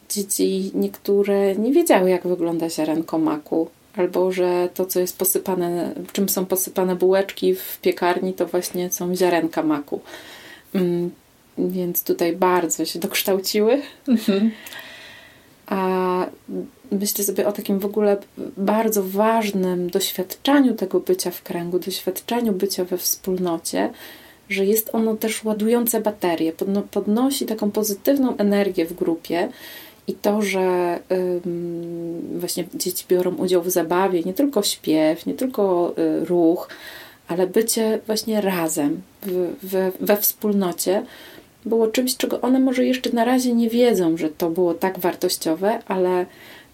[0.08, 6.28] dzieci niektóre nie wiedziały, jak wygląda ziarenko maku albo że to, co jest posypane, czym
[6.28, 10.00] są posypane bułeczki w piekarni, to właśnie są ziarenka maku.
[10.74, 11.10] Mm,
[11.58, 13.82] więc tutaj bardzo się dokształciły.
[15.66, 16.26] A
[16.92, 18.16] myślę sobie o takim w ogóle
[18.56, 23.90] bardzo ważnym doświadczeniu tego bycia w kręgu, doświadczeniu bycia we wspólnocie,
[24.48, 29.48] że jest ono też ładujące baterie, podno, podnosi taką pozytywną energię w grupie.
[30.06, 30.98] I to, że
[32.36, 36.68] właśnie dzieci biorą udział w zabawie, nie tylko śpiew, nie tylko y, ruch,
[37.28, 41.02] ale bycie właśnie razem, w, w, we wspólnocie,
[41.64, 45.78] było czymś, czego one może jeszcze na razie nie wiedzą, że to było tak wartościowe,
[45.86, 46.26] ale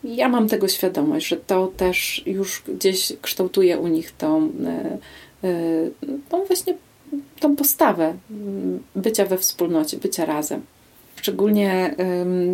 [0.04, 4.46] ja mam tego świadomość, że to też już gdzieś kształtuje u nich tą,
[5.44, 5.90] y, y,
[6.28, 6.74] tą właśnie
[7.40, 8.14] tą postawę
[8.96, 10.62] bycia we wspólnocie, bycia razem.
[11.18, 11.94] Szczególnie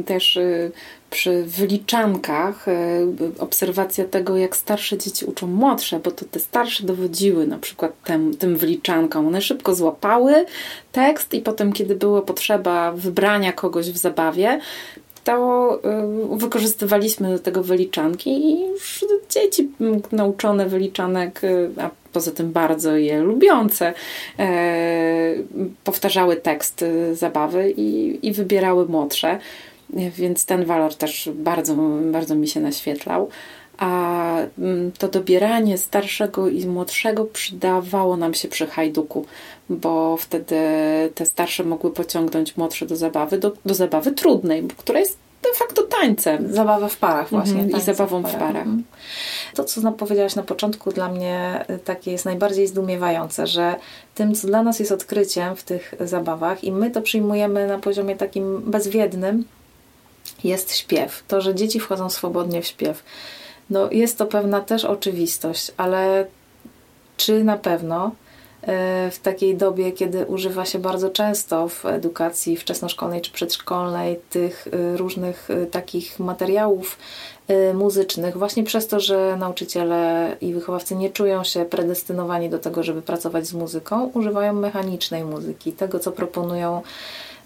[0.07, 0.73] też y,
[1.11, 2.73] przy wyliczankach y,
[3.39, 8.37] obserwacja tego, jak starsze dzieci uczą młodsze, bo to te starsze dowodziły na przykład tym,
[8.37, 9.27] tym wyliczankom.
[9.27, 10.47] One szybko złapały
[10.93, 14.61] tekst i potem, kiedy była potrzeba wybrania kogoś w zabawie,
[15.25, 15.81] to
[16.35, 19.71] y, wykorzystywaliśmy do tego wyliczanki i już dzieci
[20.13, 21.41] nauczone wyliczanek,
[21.81, 23.95] a poza tym bardzo je lubiące,
[24.39, 25.35] e,
[25.85, 29.39] powtarzały tekst zabawy i, i wybierały młodsze,
[29.91, 31.75] więc ten walor też bardzo,
[32.13, 33.29] bardzo mi się naświetlał.
[33.79, 39.27] A mm, to dobieranie starszego i młodszego przydawało nam się przy hajduku,
[39.69, 40.57] bo wtedy
[41.15, 45.83] te starsze mogły pociągnąć młodsze do zabawy, do, do zabawy trudnej, która jest de facto
[45.83, 46.53] tańcem.
[46.53, 47.61] Zabawę w parach właśnie.
[47.61, 48.37] Mhm, I zabawą w parach.
[48.37, 48.67] W parach.
[48.67, 48.85] Mhm.
[49.55, 53.75] To, co powiedziałaś na początku, dla mnie takie jest najbardziej zdumiewające, że
[54.15, 58.17] tym, co dla nas jest odkryciem w tych zabawach i my to przyjmujemy na poziomie
[58.17, 59.45] takim bezwiednym,
[60.45, 61.23] jest śpiew.
[61.29, 63.03] To, że dzieci wchodzą swobodnie w śpiew.
[63.71, 66.27] No, jest to pewna też oczywistość, ale
[67.17, 68.11] czy na pewno
[68.67, 74.69] E, w takiej dobie, kiedy używa się bardzo często w edukacji wczesnoszkolnej czy przedszkolnej tych
[74.73, 76.99] e, różnych e, takich materiałów
[77.75, 83.03] muzycznych, właśnie przez to, że nauczyciele i wychowawcy nie czują się predestynowani do tego, żeby
[83.03, 86.83] pracować z muzyką, używają mechanicznej muzyki, tego co proponują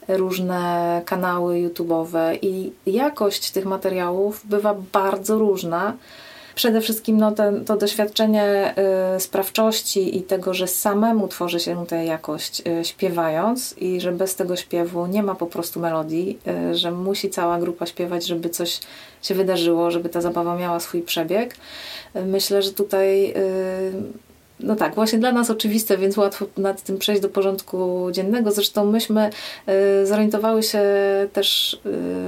[0.09, 5.97] różne kanały YouTube'owe i jakość tych materiałów bywa bardzo różna
[6.59, 8.75] przede wszystkim no, ten, to doświadczenie
[9.17, 14.35] y, sprawczości i tego, że samemu tworzy się tę jakość y, śpiewając i że bez
[14.35, 16.39] tego śpiewu nie ma po prostu melodii,
[16.71, 18.81] y, że musi cała grupa śpiewać, żeby coś
[19.23, 21.55] się wydarzyło, żeby ta zabawa miała swój przebieg.
[22.17, 23.93] Y, myślę, że tutaj y,
[24.61, 28.51] no tak, właśnie dla nas oczywiste, więc łatwo nad tym przejść do porządku dziennego.
[28.51, 29.31] Zresztą myśmy
[30.03, 30.83] y, zorientowały się
[31.33, 31.79] też y,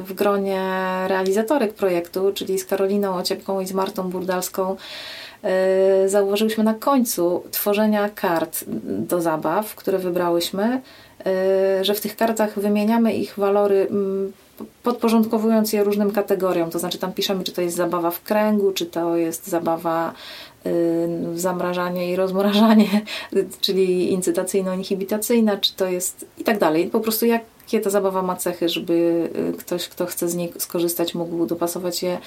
[0.02, 0.60] w gronie
[1.06, 4.76] realizatorek projektu, czyli z Karoliną Ociepką i z Martą Burdalską.
[6.04, 10.80] Y, zauważyliśmy na końcu tworzenia kart do zabaw, które wybrałyśmy,
[11.82, 14.32] że w tych kartach wymieniamy ich walory mm,
[14.82, 18.86] podporządkowując je różnym kategoriom, to znaczy tam piszemy, czy to jest zabawa w kręgu, czy
[18.86, 20.14] to jest zabawa
[20.66, 22.88] Y, zamrażanie i rozmrażanie,
[23.60, 26.86] czyli incytacyjno-inhibitacyjna, czy to jest i tak dalej.
[26.86, 31.14] Po prostu jakie ta zabawa ma cechy, żeby y, ktoś, kto chce z niej skorzystać,
[31.14, 32.18] mógł dopasować je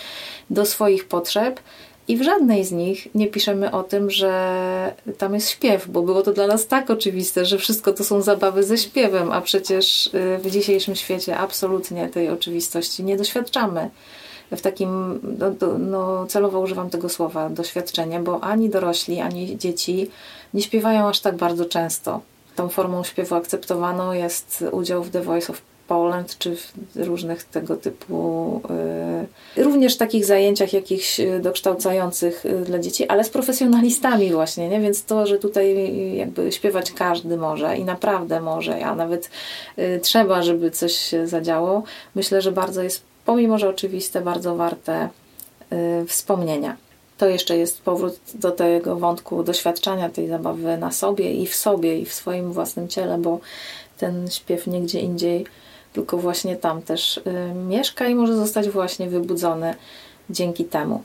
[0.50, 1.60] do swoich potrzeb.
[2.08, 6.22] I w żadnej z nich nie piszemy o tym, że tam jest śpiew, bo było
[6.22, 10.40] to dla nas tak oczywiste, że wszystko to są zabawy ze śpiewem, a przecież y,
[10.44, 13.90] w dzisiejszym świecie absolutnie tej oczywistości nie doświadczamy
[14.52, 20.10] w takim, no, no, celowo używam tego słowa, doświadczenie, bo ani dorośli, ani dzieci
[20.54, 22.22] nie śpiewają aż tak bardzo często.
[22.56, 27.76] Tą formą śpiewu akceptowaną jest udział w The Voice of Poland, czy w różnych tego
[27.76, 28.62] typu,
[29.58, 34.80] y, również takich zajęciach jakichś dokształcających y, dla dzieci, ale z profesjonalistami właśnie, nie?
[34.80, 35.76] Więc to, że tutaj
[36.16, 39.30] jakby śpiewać każdy może i naprawdę może, a nawet
[39.80, 41.84] y, trzeba, żeby coś się zadziało,
[42.16, 45.10] myślę, że bardzo jest pomimo że oczywiste, bardzo warte
[45.74, 46.78] y, wspomnienia.
[47.18, 52.00] To jeszcze jest powrót do tego wątku doświadczania tej zabawy na sobie i w sobie,
[52.00, 53.40] i w swoim własnym ciele, bo
[53.98, 55.46] ten śpiew nigdzie indziej,
[55.94, 59.76] tylko właśnie tam też y, mieszka i może zostać właśnie wybudzony
[60.30, 61.04] dzięki temu.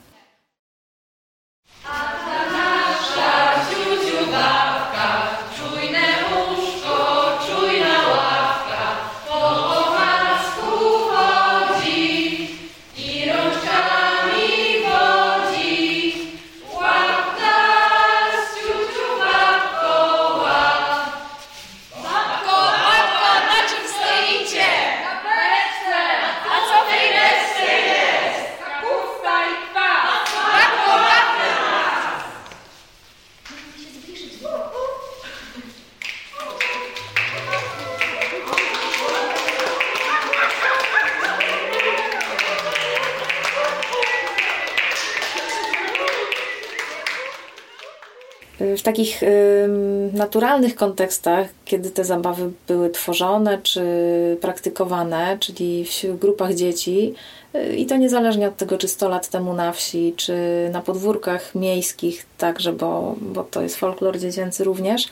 [48.89, 49.23] Takich
[50.13, 53.83] naturalnych kontekstach, kiedy te zabawy były tworzone czy
[54.41, 57.15] praktykowane, czyli w grupach dzieci,
[57.55, 60.35] y, i to niezależnie od tego, czy 100 lat temu na wsi, czy
[60.73, 65.09] na podwórkach miejskich, także, bo, bo to jest folklor dziecięcy również,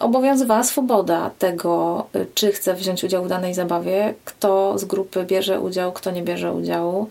[0.00, 5.60] obowiązywała swoboda tego, y, czy chce wziąć udział w danej zabawie, kto z grupy bierze
[5.60, 7.08] udział, kto nie bierze udziału.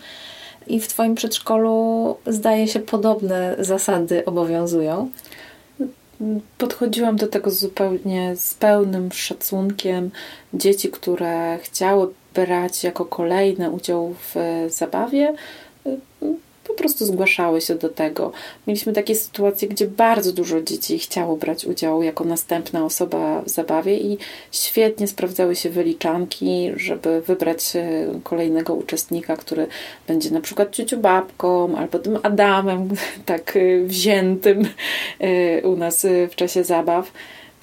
[0.68, 5.10] I w Twoim przedszkolu, zdaje się, podobne zasady obowiązują
[6.58, 10.12] podchodziłam do tego zupełnie z pełnym szacunkiem.
[10.54, 14.36] Dzieci, które chciały brać jako kolejny udział w
[14.70, 15.36] zabawie,
[16.74, 18.32] po prostu zgłaszały się do tego.
[18.68, 23.98] Mieliśmy takie sytuacje, gdzie bardzo dużo dzieci chciało brać udział jako następna osoba w zabawie
[23.98, 24.18] i
[24.52, 29.68] świetnie sprawdzały się wyliczanki, żeby wybrać e, kolejnego uczestnika, który
[30.08, 32.90] będzie na przykład ciociu babką albo tym Adamem,
[33.26, 34.68] tak e, wziętym
[35.20, 37.12] e, u nas w czasie zabaw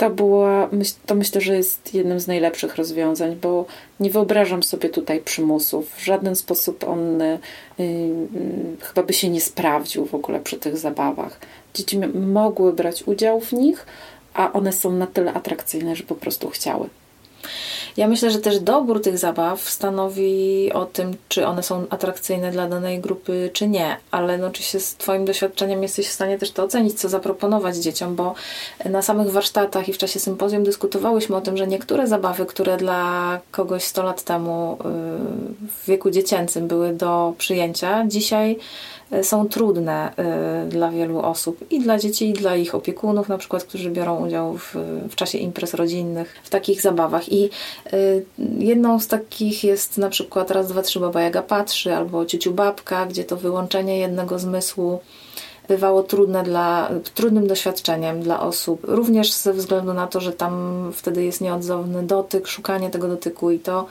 [0.01, 0.69] to była,
[1.07, 3.67] to myślę, że jest jednym z najlepszych rozwiązań, bo
[4.01, 5.95] nie wyobrażam sobie tutaj przymusów.
[5.97, 7.21] W żaden sposób on
[7.79, 11.39] yy, chyba by się nie sprawdził w ogóle przy tych zabawach.
[11.75, 13.87] Dzieci mogły brać udział w nich,
[14.35, 16.89] a one są na tyle atrakcyjne, że po prostu chciały.
[17.97, 22.69] Ja myślę, że też dobór tych zabaw stanowi o tym, czy one są atrakcyjne dla
[22.69, 23.97] danej grupy, czy nie.
[24.11, 27.77] Ale no, czy się z Twoim doświadczeniem jesteś w stanie też to ocenić, co zaproponować
[27.77, 28.35] dzieciom, bo
[28.85, 33.41] na samych warsztatach i w czasie sympozjum dyskutowałyśmy o tym, że niektóre zabawy, które dla
[33.51, 34.85] kogoś 100 lat temu y,
[35.83, 38.59] w wieku dziecięcym były do przyjęcia, dzisiaj
[39.23, 40.13] są trudne
[40.67, 44.27] y, dla wielu osób i dla dzieci, i dla ich opiekunów, na przykład, którzy biorą
[44.27, 44.77] udział w,
[45.11, 47.33] w czasie imprez rodzinnych, w takich zabawach.
[47.33, 47.51] I
[47.93, 48.25] y,
[48.59, 53.07] jedną z takich jest na przykład raz, dwa, trzy Baba Jaga patrzy, albo Ciuciu Babka,
[53.07, 55.01] gdzie to wyłączenie jednego zmysłu
[55.71, 60.53] bywało trudne dla, trudnym doświadczeniem dla osób, również ze względu na to, że tam
[60.95, 63.87] wtedy jest nieodzowny dotyk, szukanie tego dotyku i to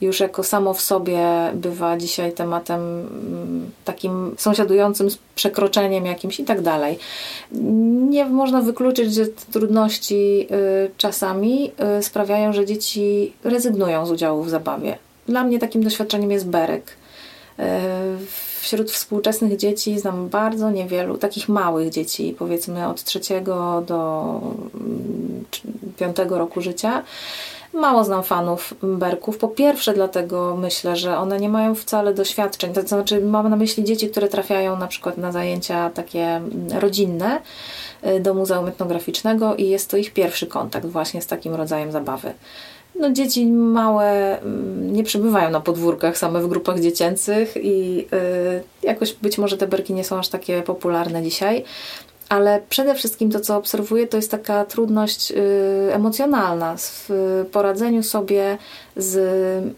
[0.00, 1.20] już jako samo w sobie
[1.54, 6.98] bywa dzisiaj tematem mm, takim sąsiadującym z przekroczeniem jakimś i tak dalej.
[8.10, 10.46] Nie można wykluczyć, że te trudności
[10.86, 14.98] y, czasami y, sprawiają, że dzieci rezygnują z udziału w zabawie.
[15.26, 16.97] Dla mnie takim doświadczeniem jest berek.
[17.58, 18.26] Y,
[18.60, 24.40] wśród współczesnych dzieci znam bardzo niewielu, takich małych dzieci, powiedzmy od trzeciego do
[24.74, 25.44] mm,
[25.98, 27.02] piątego roku życia.
[27.72, 29.38] Mało znam fanów berków.
[29.38, 32.72] Po pierwsze, dlatego myślę, że one nie mają wcale doświadczeń.
[32.72, 37.40] To znaczy, mam na myśli dzieci, które trafiają na przykład na zajęcia takie mm, rodzinne
[38.06, 42.34] y, do Muzeum Etnograficznego i jest to ich pierwszy kontakt właśnie z takim rodzajem zabawy
[42.98, 48.06] no, dzieci małe mm, nie przebywają na podwórkach same w grupach dziecięcych i
[48.82, 51.64] y, jakoś być może te berki nie są aż takie popularne dzisiaj.
[52.28, 55.34] Ale przede wszystkim to, co obserwuję, to jest taka trudność y,
[55.92, 57.10] emocjonalna w
[57.52, 58.58] poradzeniu sobie
[58.96, 59.74] z mm,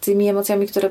[0.00, 0.90] tymi emocjami, które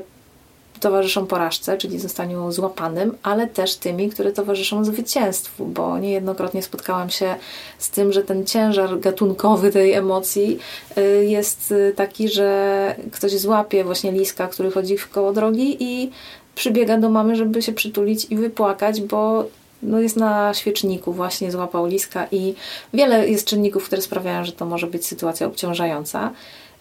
[0.84, 7.34] towarzyszą porażce, czyli zostaniu złapanym, ale też tymi, które towarzyszą zwycięstwu, bo niejednokrotnie spotkałam się
[7.78, 10.58] z tym, że ten ciężar gatunkowy tej emocji
[10.98, 16.10] y, jest y, taki, że ktoś złapie właśnie liska, który chodzi w koło drogi i
[16.54, 19.44] przybiega do mamy, żeby się przytulić i wypłakać, bo
[19.82, 22.54] no jest na świeczniku, właśnie złapał liska i
[22.94, 26.30] wiele jest czynników, które sprawiają, że to może być sytuacja obciążająca.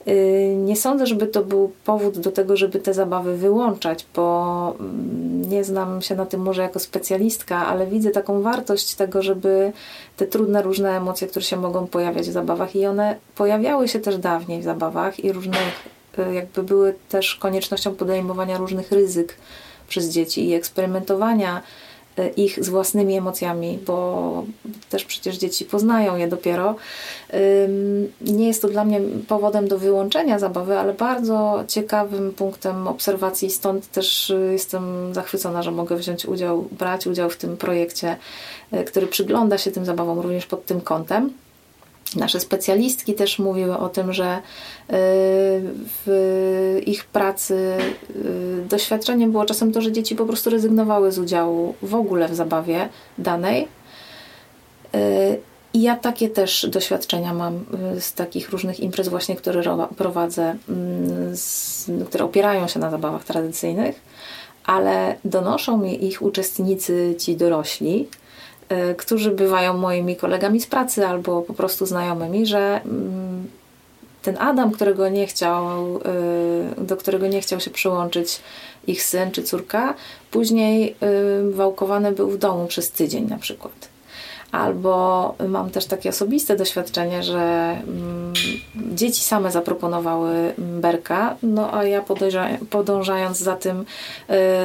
[0.08, 5.50] Y, nie sądzę, żeby to był powód do tego, żeby te zabawy wyłączać, bo mm,
[5.50, 9.72] nie znam się na tym może jako specjalistka, ale widzę taką wartość tego, żeby
[10.18, 14.18] te trudne, różne emocje, które się mogą pojawiać w zabawach i one pojawiały się też
[14.18, 15.90] dawniej w zabawach i różnych,
[16.34, 19.38] jakby były też koniecznością podejmowania różnych ryzyk
[19.88, 21.62] przez dzieci i eksperymentowania
[22.38, 24.44] ich z własnymi emocjami, bo
[24.90, 26.76] też przecież dzieci poznają je dopiero.
[28.22, 33.92] Nie jest to dla mnie powodem do wyłączenia zabawy, ale bardzo ciekawym punktem obserwacji, stąd
[33.92, 38.18] też jestem zachwycona, że mogę wziąć udział, brać udział w tym projekcie,
[38.72, 41.34] e, który przygląda się tym zabawom również pod tym kątem.
[42.16, 44.42] Nasze specjalistki też mówiły o tym, że y,
[46.06, 47.78] w ich pracy
[48.16, 52.36] y, doświadczeniem było czasem to, że dzieci po prostu rezygnowały z udziału w ogóle w
[52.36, 53.68] zabawie danej.
[54.96, 55.40] Y,
[55.74, 57.66] I ja takie też doświadczenia mam
[58.00, 61.34] z takich różnych imprez, właśnie, które prowadzę, mm,
[62.08, 64.02] które opierają się na zabawach tradycyjnych,
[64.66, 68.08] ale donoszą mi ich uczestnicy, ci dorośli,
[68.98, 73.48] którzy bywają moimi kolegami z pracy albo po prostu znajomymi, że mm,
[74.24, 76.02] ten Adam, którego nie chciał, y,
[76.78, 78.42] do którego nie chciał się przyłączyć
[78.88, 79.94] ich syn czy córka,
[80.32, 80.96] później
[81.50, 83.94] y, wałkowany był w domu przez tydzień na przykład.
[84.52, 87.42] Albo mam też takie osobiste doświadczenie, że
[87.88, 88.34] mm,
[88.76, 93.86] dzieci same zaproponowały berka, no a ja podąża, podążając za tym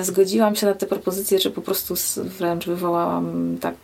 [0.02, 1.94] zgodziłam się na te propozycje, czy po prostu
[2.38, 3.74] wręcz wywołałam tak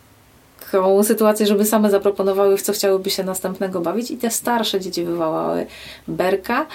[0.79, 4.11] taką sytuację, żeby same zaproponowały, w co chciałyby się następnego bawić.
[4.11, 5.67] I te starsze dzieci wywołały
[6.09, 6.67] berka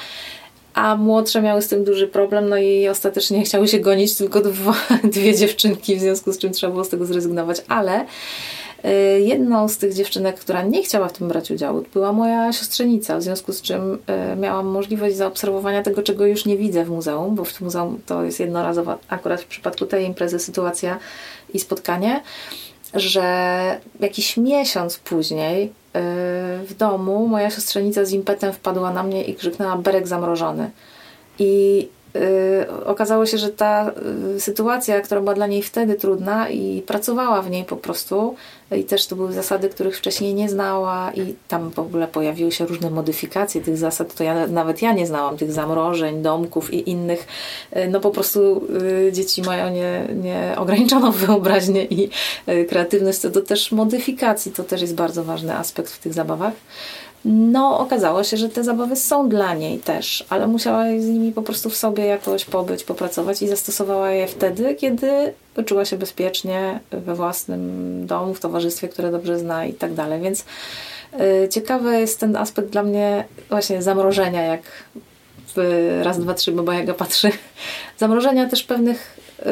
[0.73, 4.73] a młodsze miały z tym duży problem, no i ostatecznie chciały się gonić tylko dwa,
[5.03, 9.77] dwie dziewczynki, w związku z czym trzeba było z tego zrezygnować, ale y, jedną z
[9.77, 13.61] tych dziewczynek, która nie chciała w tym brać udziału, była moja siostrzenica, w związku z
[13.61, 13.93] czym
[14.33, 18.23] y, miałam możliwość zaobserwowania tego, czego już nie widzę w muzeum, bo w muzeum to
[18.23, 20.99] jest jednorazowa, akurat w przypadku tej imprezy sytuacja
[21.53, 22.21] i spotkanie
[22.93, 25.71] że jakiś miesiąc później yy,
[26.65, 30.71] w domu moja siostrzenica z impetem wpadła na mnie i krzyknęła berek zamrożony.
[31.39, 31.98] I Y,
[32.85, 33.91] okazało się, że ta
[34.35, 38.35] y, sytuacja, która była dla niej wtedy trudna i pracowała w niej po prostu
[38.77, 42.65] i też to były zasady, których wcześniej nie znała i tam w ogóle pojawiły się
[42.65, 47.27] różne modyfikacje tych zasad, to ja, nawet ja nie znałam tych zamrożeń, domków i innych.
[47.77, 48.67] Y, no po prostu
[49.11, 52.09] dzieci mają nie, nieograniczoną wyobraźnię i
[52.69, 56.53] kreatywność co do też modyfikacji, to też jest bardzo ważny aspekt w tych zabawach.
[57.25, 61.41] No, okazało się, że te zabawy są dla niej też, ale musiała z nimi po
[61.41, 65.33] prostu w sobie jakoś pobyć, popracować i zastosowała je wtedy, kiedy
[65.65, 70.21] czuła się bezpiecznie we własnym domu, w towarzystwie, które dobrze zna i tak dalej.
[70.21, 70.45] Więc
[71.45, 74.61] y, ciekawy jest ten aspekt dla mnie właśnie zamrożenia, jak
[75.55, 77.31] w raz, dwa, trzy Baba Jaga patrzy.
[77.97, 79.43] Zamrożenia też pewnych y,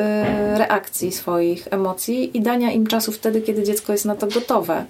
[0.57, 4.85] reakcji swoich, emocji i dania im czasu wtedy, kiedy dziecko jest na to gotowe.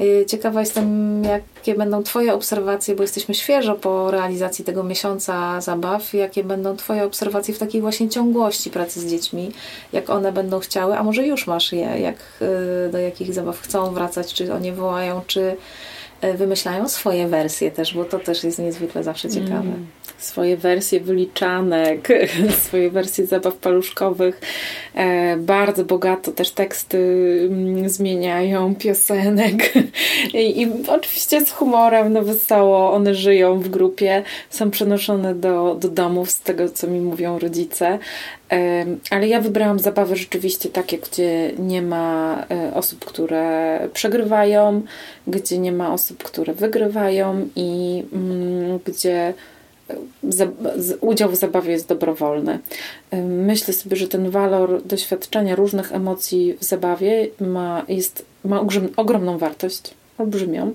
[0.00, 6.14] Y, ciekawa jestem, jakie będą Twoje obserwacje, bo jesteśmy świeżo po realizacji tego miesiąca zabaw.
[6.14, 9.52] Jakie będą Twoje obserwacje w takiej właśnie ciągłości pracy z dziećmi,
[9.92, 13.94] jak one będą chciały, a może już masz je, jak, y, do jakich zabaw chcą
[13.94, 15.56] wracać, czy one wołają, czy
[16.22, 19.60] wymyślają swoje wersje też, bo to też jest niezwykle zawsze ciekawe.
[19.60, 19.86] Mm
[20.18, 22.08] swoje wersje wyliczanek,
[22.66, 24.40] swoje wersje zabaw paluszkowych.
[24.94, 26.98] E, bardzo bogato też teksty
[27.50, 29.72] mm, zmieniają, piosenek.
[30.34, 35.88] I, I, oczywiście z humorem, no wesoło, one żyją w grupie, są przenoszone do, do
[35.88, 37.98] domów z tego, co mi mówią rodzice.
[38.52, 44.82] E, ale ja wybrałam zabawy rzeczywiście takie, gdzie nie ma e, osób, które przegrywają,
[45.26, 49.34] gdzie nie ma osób, które wygrywają i mm, gdzie
[51.00, 52.58] udział w zabawie jest dobrowolny.
[53.22, 58.60] Myślę sobie, że ten walor doświadczenia różnych emocji w zabawie ma, jest, ma
[58.96, 60.72] ogromną wartość, olbrzymią.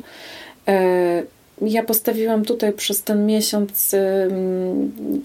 [1.62, 3.96] Ja postawiłam tutaj przez ten miesiąc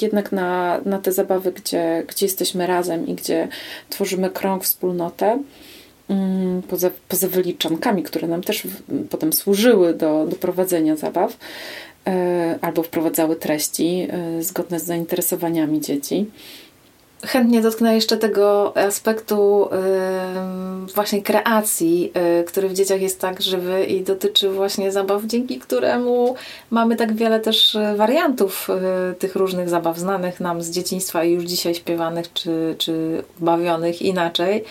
[0.02, 3.48] jednak na, na te zabawy, gdzie, gdzie jesteśmy razem i gdzie
[3.90, 5.38] tworzymy krąg, wspólnotę
[6.68, 8.62] poza, poza wyliczankami, które nam też
[9.10, 11.36] potem służyły do, do prowadzenia zabaw.
[12.06, 16.26] E, albo wprowadzały treści e, zgodne z zainteresowaniami dzieci.
[17.24, 19.68] Chętnie dotknę jeszcze tego aspektu
[20.94, 26.34] właśnie kreacji, e, który w dzieciach jest tak żywy i dotyczy właśnie zabaw, dzięki któremu
[26.70, 28.68] mamy tak wiele też wariantów
[29.18, 34.64] tych różnych zabaw znanych nam z dzieciństwa i już dzisiaj śpiewanych czy, czy bawionych inaczej.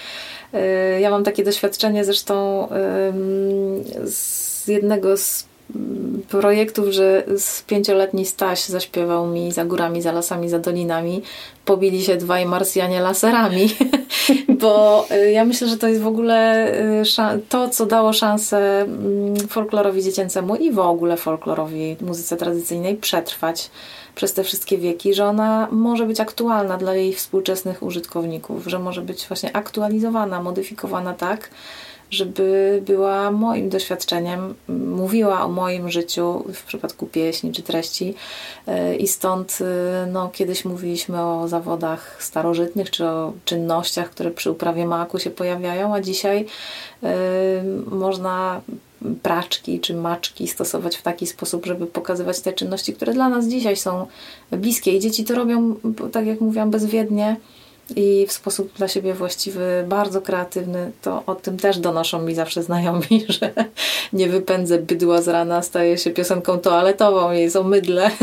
[1.00, 2.68] Ja mam takie doświadczenie zresztą
[4.04, 5.46] z jednego z
[6.30, 11.22] projektów, że z pięcioletni Staś zaśpiewał mi za górami, za lasami, za dolinami.
[11.66, 13.70] Pobili się dwaj Marsjanie laserami,
[14.62, 16.68] bo y, ja myślę, że to jest w ogóle
[17.02, 17.06] y,
[17.50, 23.70] to, co dało szansę mm, folklorowi dziecięcemu i w ogóle folklorowi, muzyce tradycyjnej przetrwać
[24.16, 29.02] przez te wszystkie wieki, że ona może być aktualna dla jej współczesnych użytkowników, że może
[29.02, 31.50] być właśnie aktualizowana, modyfikowana tak,
[32.12, 34.54] żeby była moim doświadczeniem,
[34.96, 38.14] mówiła o moim życiu w przypadku pieśni czy treści.
[38.68, 44.52] E, I stąd e, no, kiedyś mówiliśmy o zawodach starożytnych czy o czynnościach, które przy
[44.52, 46.46] uprawie maku się pojawiają, a dzisiaj
[47.04, 47.08] y,
[47.96, 48.62] można
[49.24, 53.76] praczki czy maczki stosować w taki sposób, żeby pokazywać te czynności, które dla nas dzisiaj
[53.76, 54.08] są
[54.52, 54.92] bliskie.
[54.92, 55.76] I dzieci to robią,
[56.12, 57.36] tak jak mówiłam, bezwiednie
[57.96, 62.64] i w sposób dla siebie właściwy, bardzo kreatywny, to o tym też donoszą mi zawsze
[62.64, 63.54] znajomi, że
[64.14, 68.10] nie wypędzę bydła z rana, staje się piosenką toaletową, jej są mydle.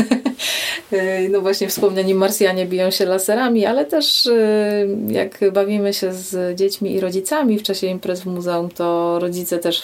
[1.29, 6.91] No właśnie wspomniani Marsjanie biją się laserami, ale też y, jak bawimy się z dziećmi
[6.91, 9.83] i rodzicami w czasie imprez w muzeum, to rodzice też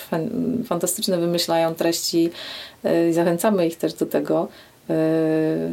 [0.65, 2.29] fantastyczne wymyślają treści
[2.85, 4.68] y, i zachęcamy ich też do tego, Y,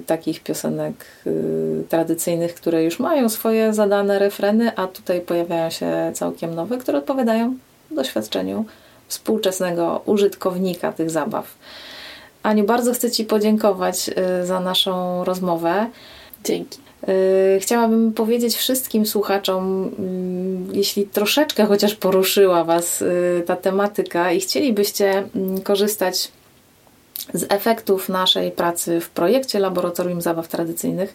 [0.06, 0.94] takich piosenek
[1.26, 6.98] y, tradycyjnych, które już mają swoje zadane refreny, a tutaj pojawiają się całkiem nowe, które
[6.98, 7.54] odpowiadają
[7.90, 8.64] doświadczeniu
[9.08, 11.54] współczesnego użytkownika tych zabaw.
[12.42, 14.10] Aniu, bardzo chcę Ci podziękować
[14.42, 15.86] y, za naszą rozmowę.
[16.44, 16.78] Dzięki.
[17.08, 24.40] Y, chciałabym powiedzieć wszystkim słuchaczom, mm, jeśli troszeczkę chociaż poruszyła Was y, ta tematyka i
[24.40, 26.28] chcielibyście mm, korzystać
[27.34, 31.14] z efektów naszej pracy w projekcie Laboratorium Zabaw Tradycyjnych,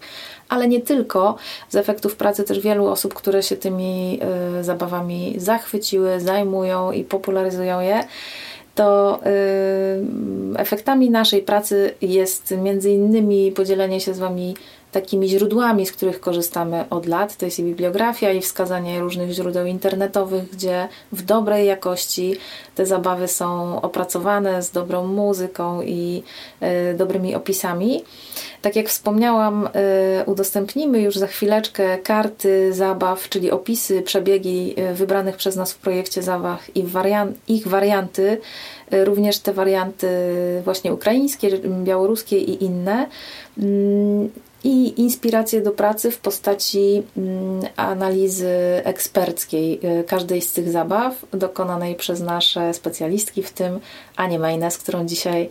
[0.49, 1.36] ale nie tylko,
[1.70, 4.20] z efektów pracy też wielu osób, które się tymi
[4.59, 8.03] y, zabawami zachwyciły, zajmują i popularyzują je
[8.76, 9.20] to
[10.57, 14.55] efektami naszej pracy jest między innymi podzielenie się z Wami
[14.91, 17.37] takimi źródłami, z których korzystamy od lat.
[17.37, 22.35] To jest i bibliografia, i wskazanie różnych źródeł internetowych, gdzie w dobrej jakości
[22.75, 26.23] te zabawy są opracowane z dobrą muzyką i
[26.91, 28.03] y, dobrymi opisami.
[28.61, 29.69] Tak jak wspomniałam,
[30.21, 35.77] y, udostępnimy już za chwileczkę karty zabaw, czyli opisy, przebiegi y, wybranych przez nas w
[35.77, 38.37] projekcie zabaw i wariant, ich warianty,
[38.91, 40.07] również te warianty
[40.63, 41.49] właśnie ukraińskie,
[41.83, 43.07] białoruskie i inne.
[44.64, 51.95] I inspiracje do pracy w postaci mm, analizy eksperckiej y, każdej z tych zabaw, dokonanej
[51.95, 53.80] przez nasze specjalistki, w tym
[54.16, 55.49] Anię Majnes, z którą dzisiaj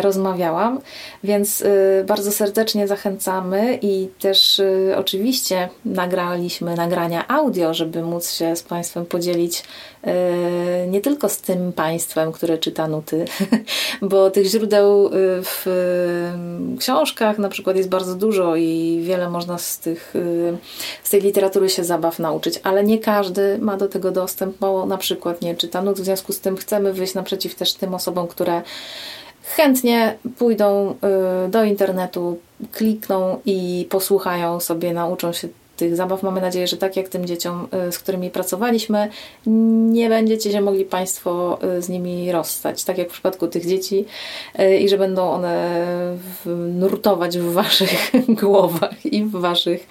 [0.00, 0.80] rozmawiałam.
[1.24, 4.60] Więc y, bardzo serdecznie zachęcamy i też
[4.96, 9.64] oczywiście nagraliśmy nagrania audio, żeby móc się z Państwem podzielić
[10.88, 13.24] nie tylko z tym Państwem, które czyta nuty,
[14.02, 15.10] bo tych źródeł
[15.42, 15.64] w
[16.78, 20.14] książkach na przykład jest bardzo dużo i wiele można z, tych,
[21.02, 24.98] z tej literatury się zabaw nauczyć, ale nie każdy ma do tego dostęp, bo na
[24.98, 26.00] przykład nie czyta nut.
[26.00, 28.62] W związku z tym chcemy wyjść naprzeciw też tym osobom, które
[29.56, 30.94] chętnie pójdą
[31.46, 32.38] y, do internetu,
[32.72, 35.48] klikną i posłuchają sobie, nauczą się
[35.78, 36.22] tych zabaw.
[36.22, 39.08] Mamy nadzieję, że tak jak tym dzieciom, y, z którymi pracowaliśmy,
[39.90, 44.04] nie będziecie się mogli Państwo y, z nimi rozstać, tak jak w przypadku tych dzieci
[44.60, 45.86] y, i że będą one
[46.74, 49.86] nurtować w Waszych głowach i w Waszych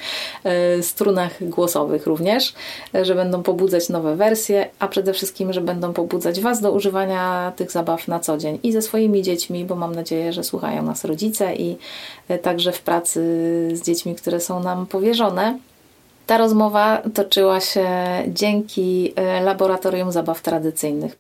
[0.81, 2.53] strunach głosowych również,
[3.01, 7.71] że będą pobudzać nowe wersje, a przede wszystkim, że będą pobudzać Was do używania tych
[7.71, 11.55] zabaw na co dzień i ze swoimi dziećmi, bo mam nadzieję, że słuchają nas rodzice
[11.55, 11.77] i
[12.41, 13.19] także w pracy
[13.73, 15.59] z dziećmi, które są nam powierzone.
[16.27, 17.87] Ta rozmowa toczyła się
[18.27, 21.19] dzięki e, Laboratorium Zabaw Tradycyjnych.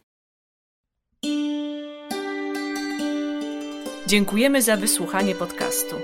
[4.07, 5.95] Dziękujemy za wysłuchanie podcastu.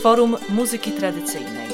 [0.00, 1.68] Forum Muzyki Tradycyjnej.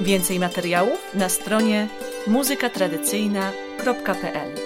[0.00, 1.88] Więcej materiałów na stronie
[2.26, 4.63] muzykatradycyjna.pl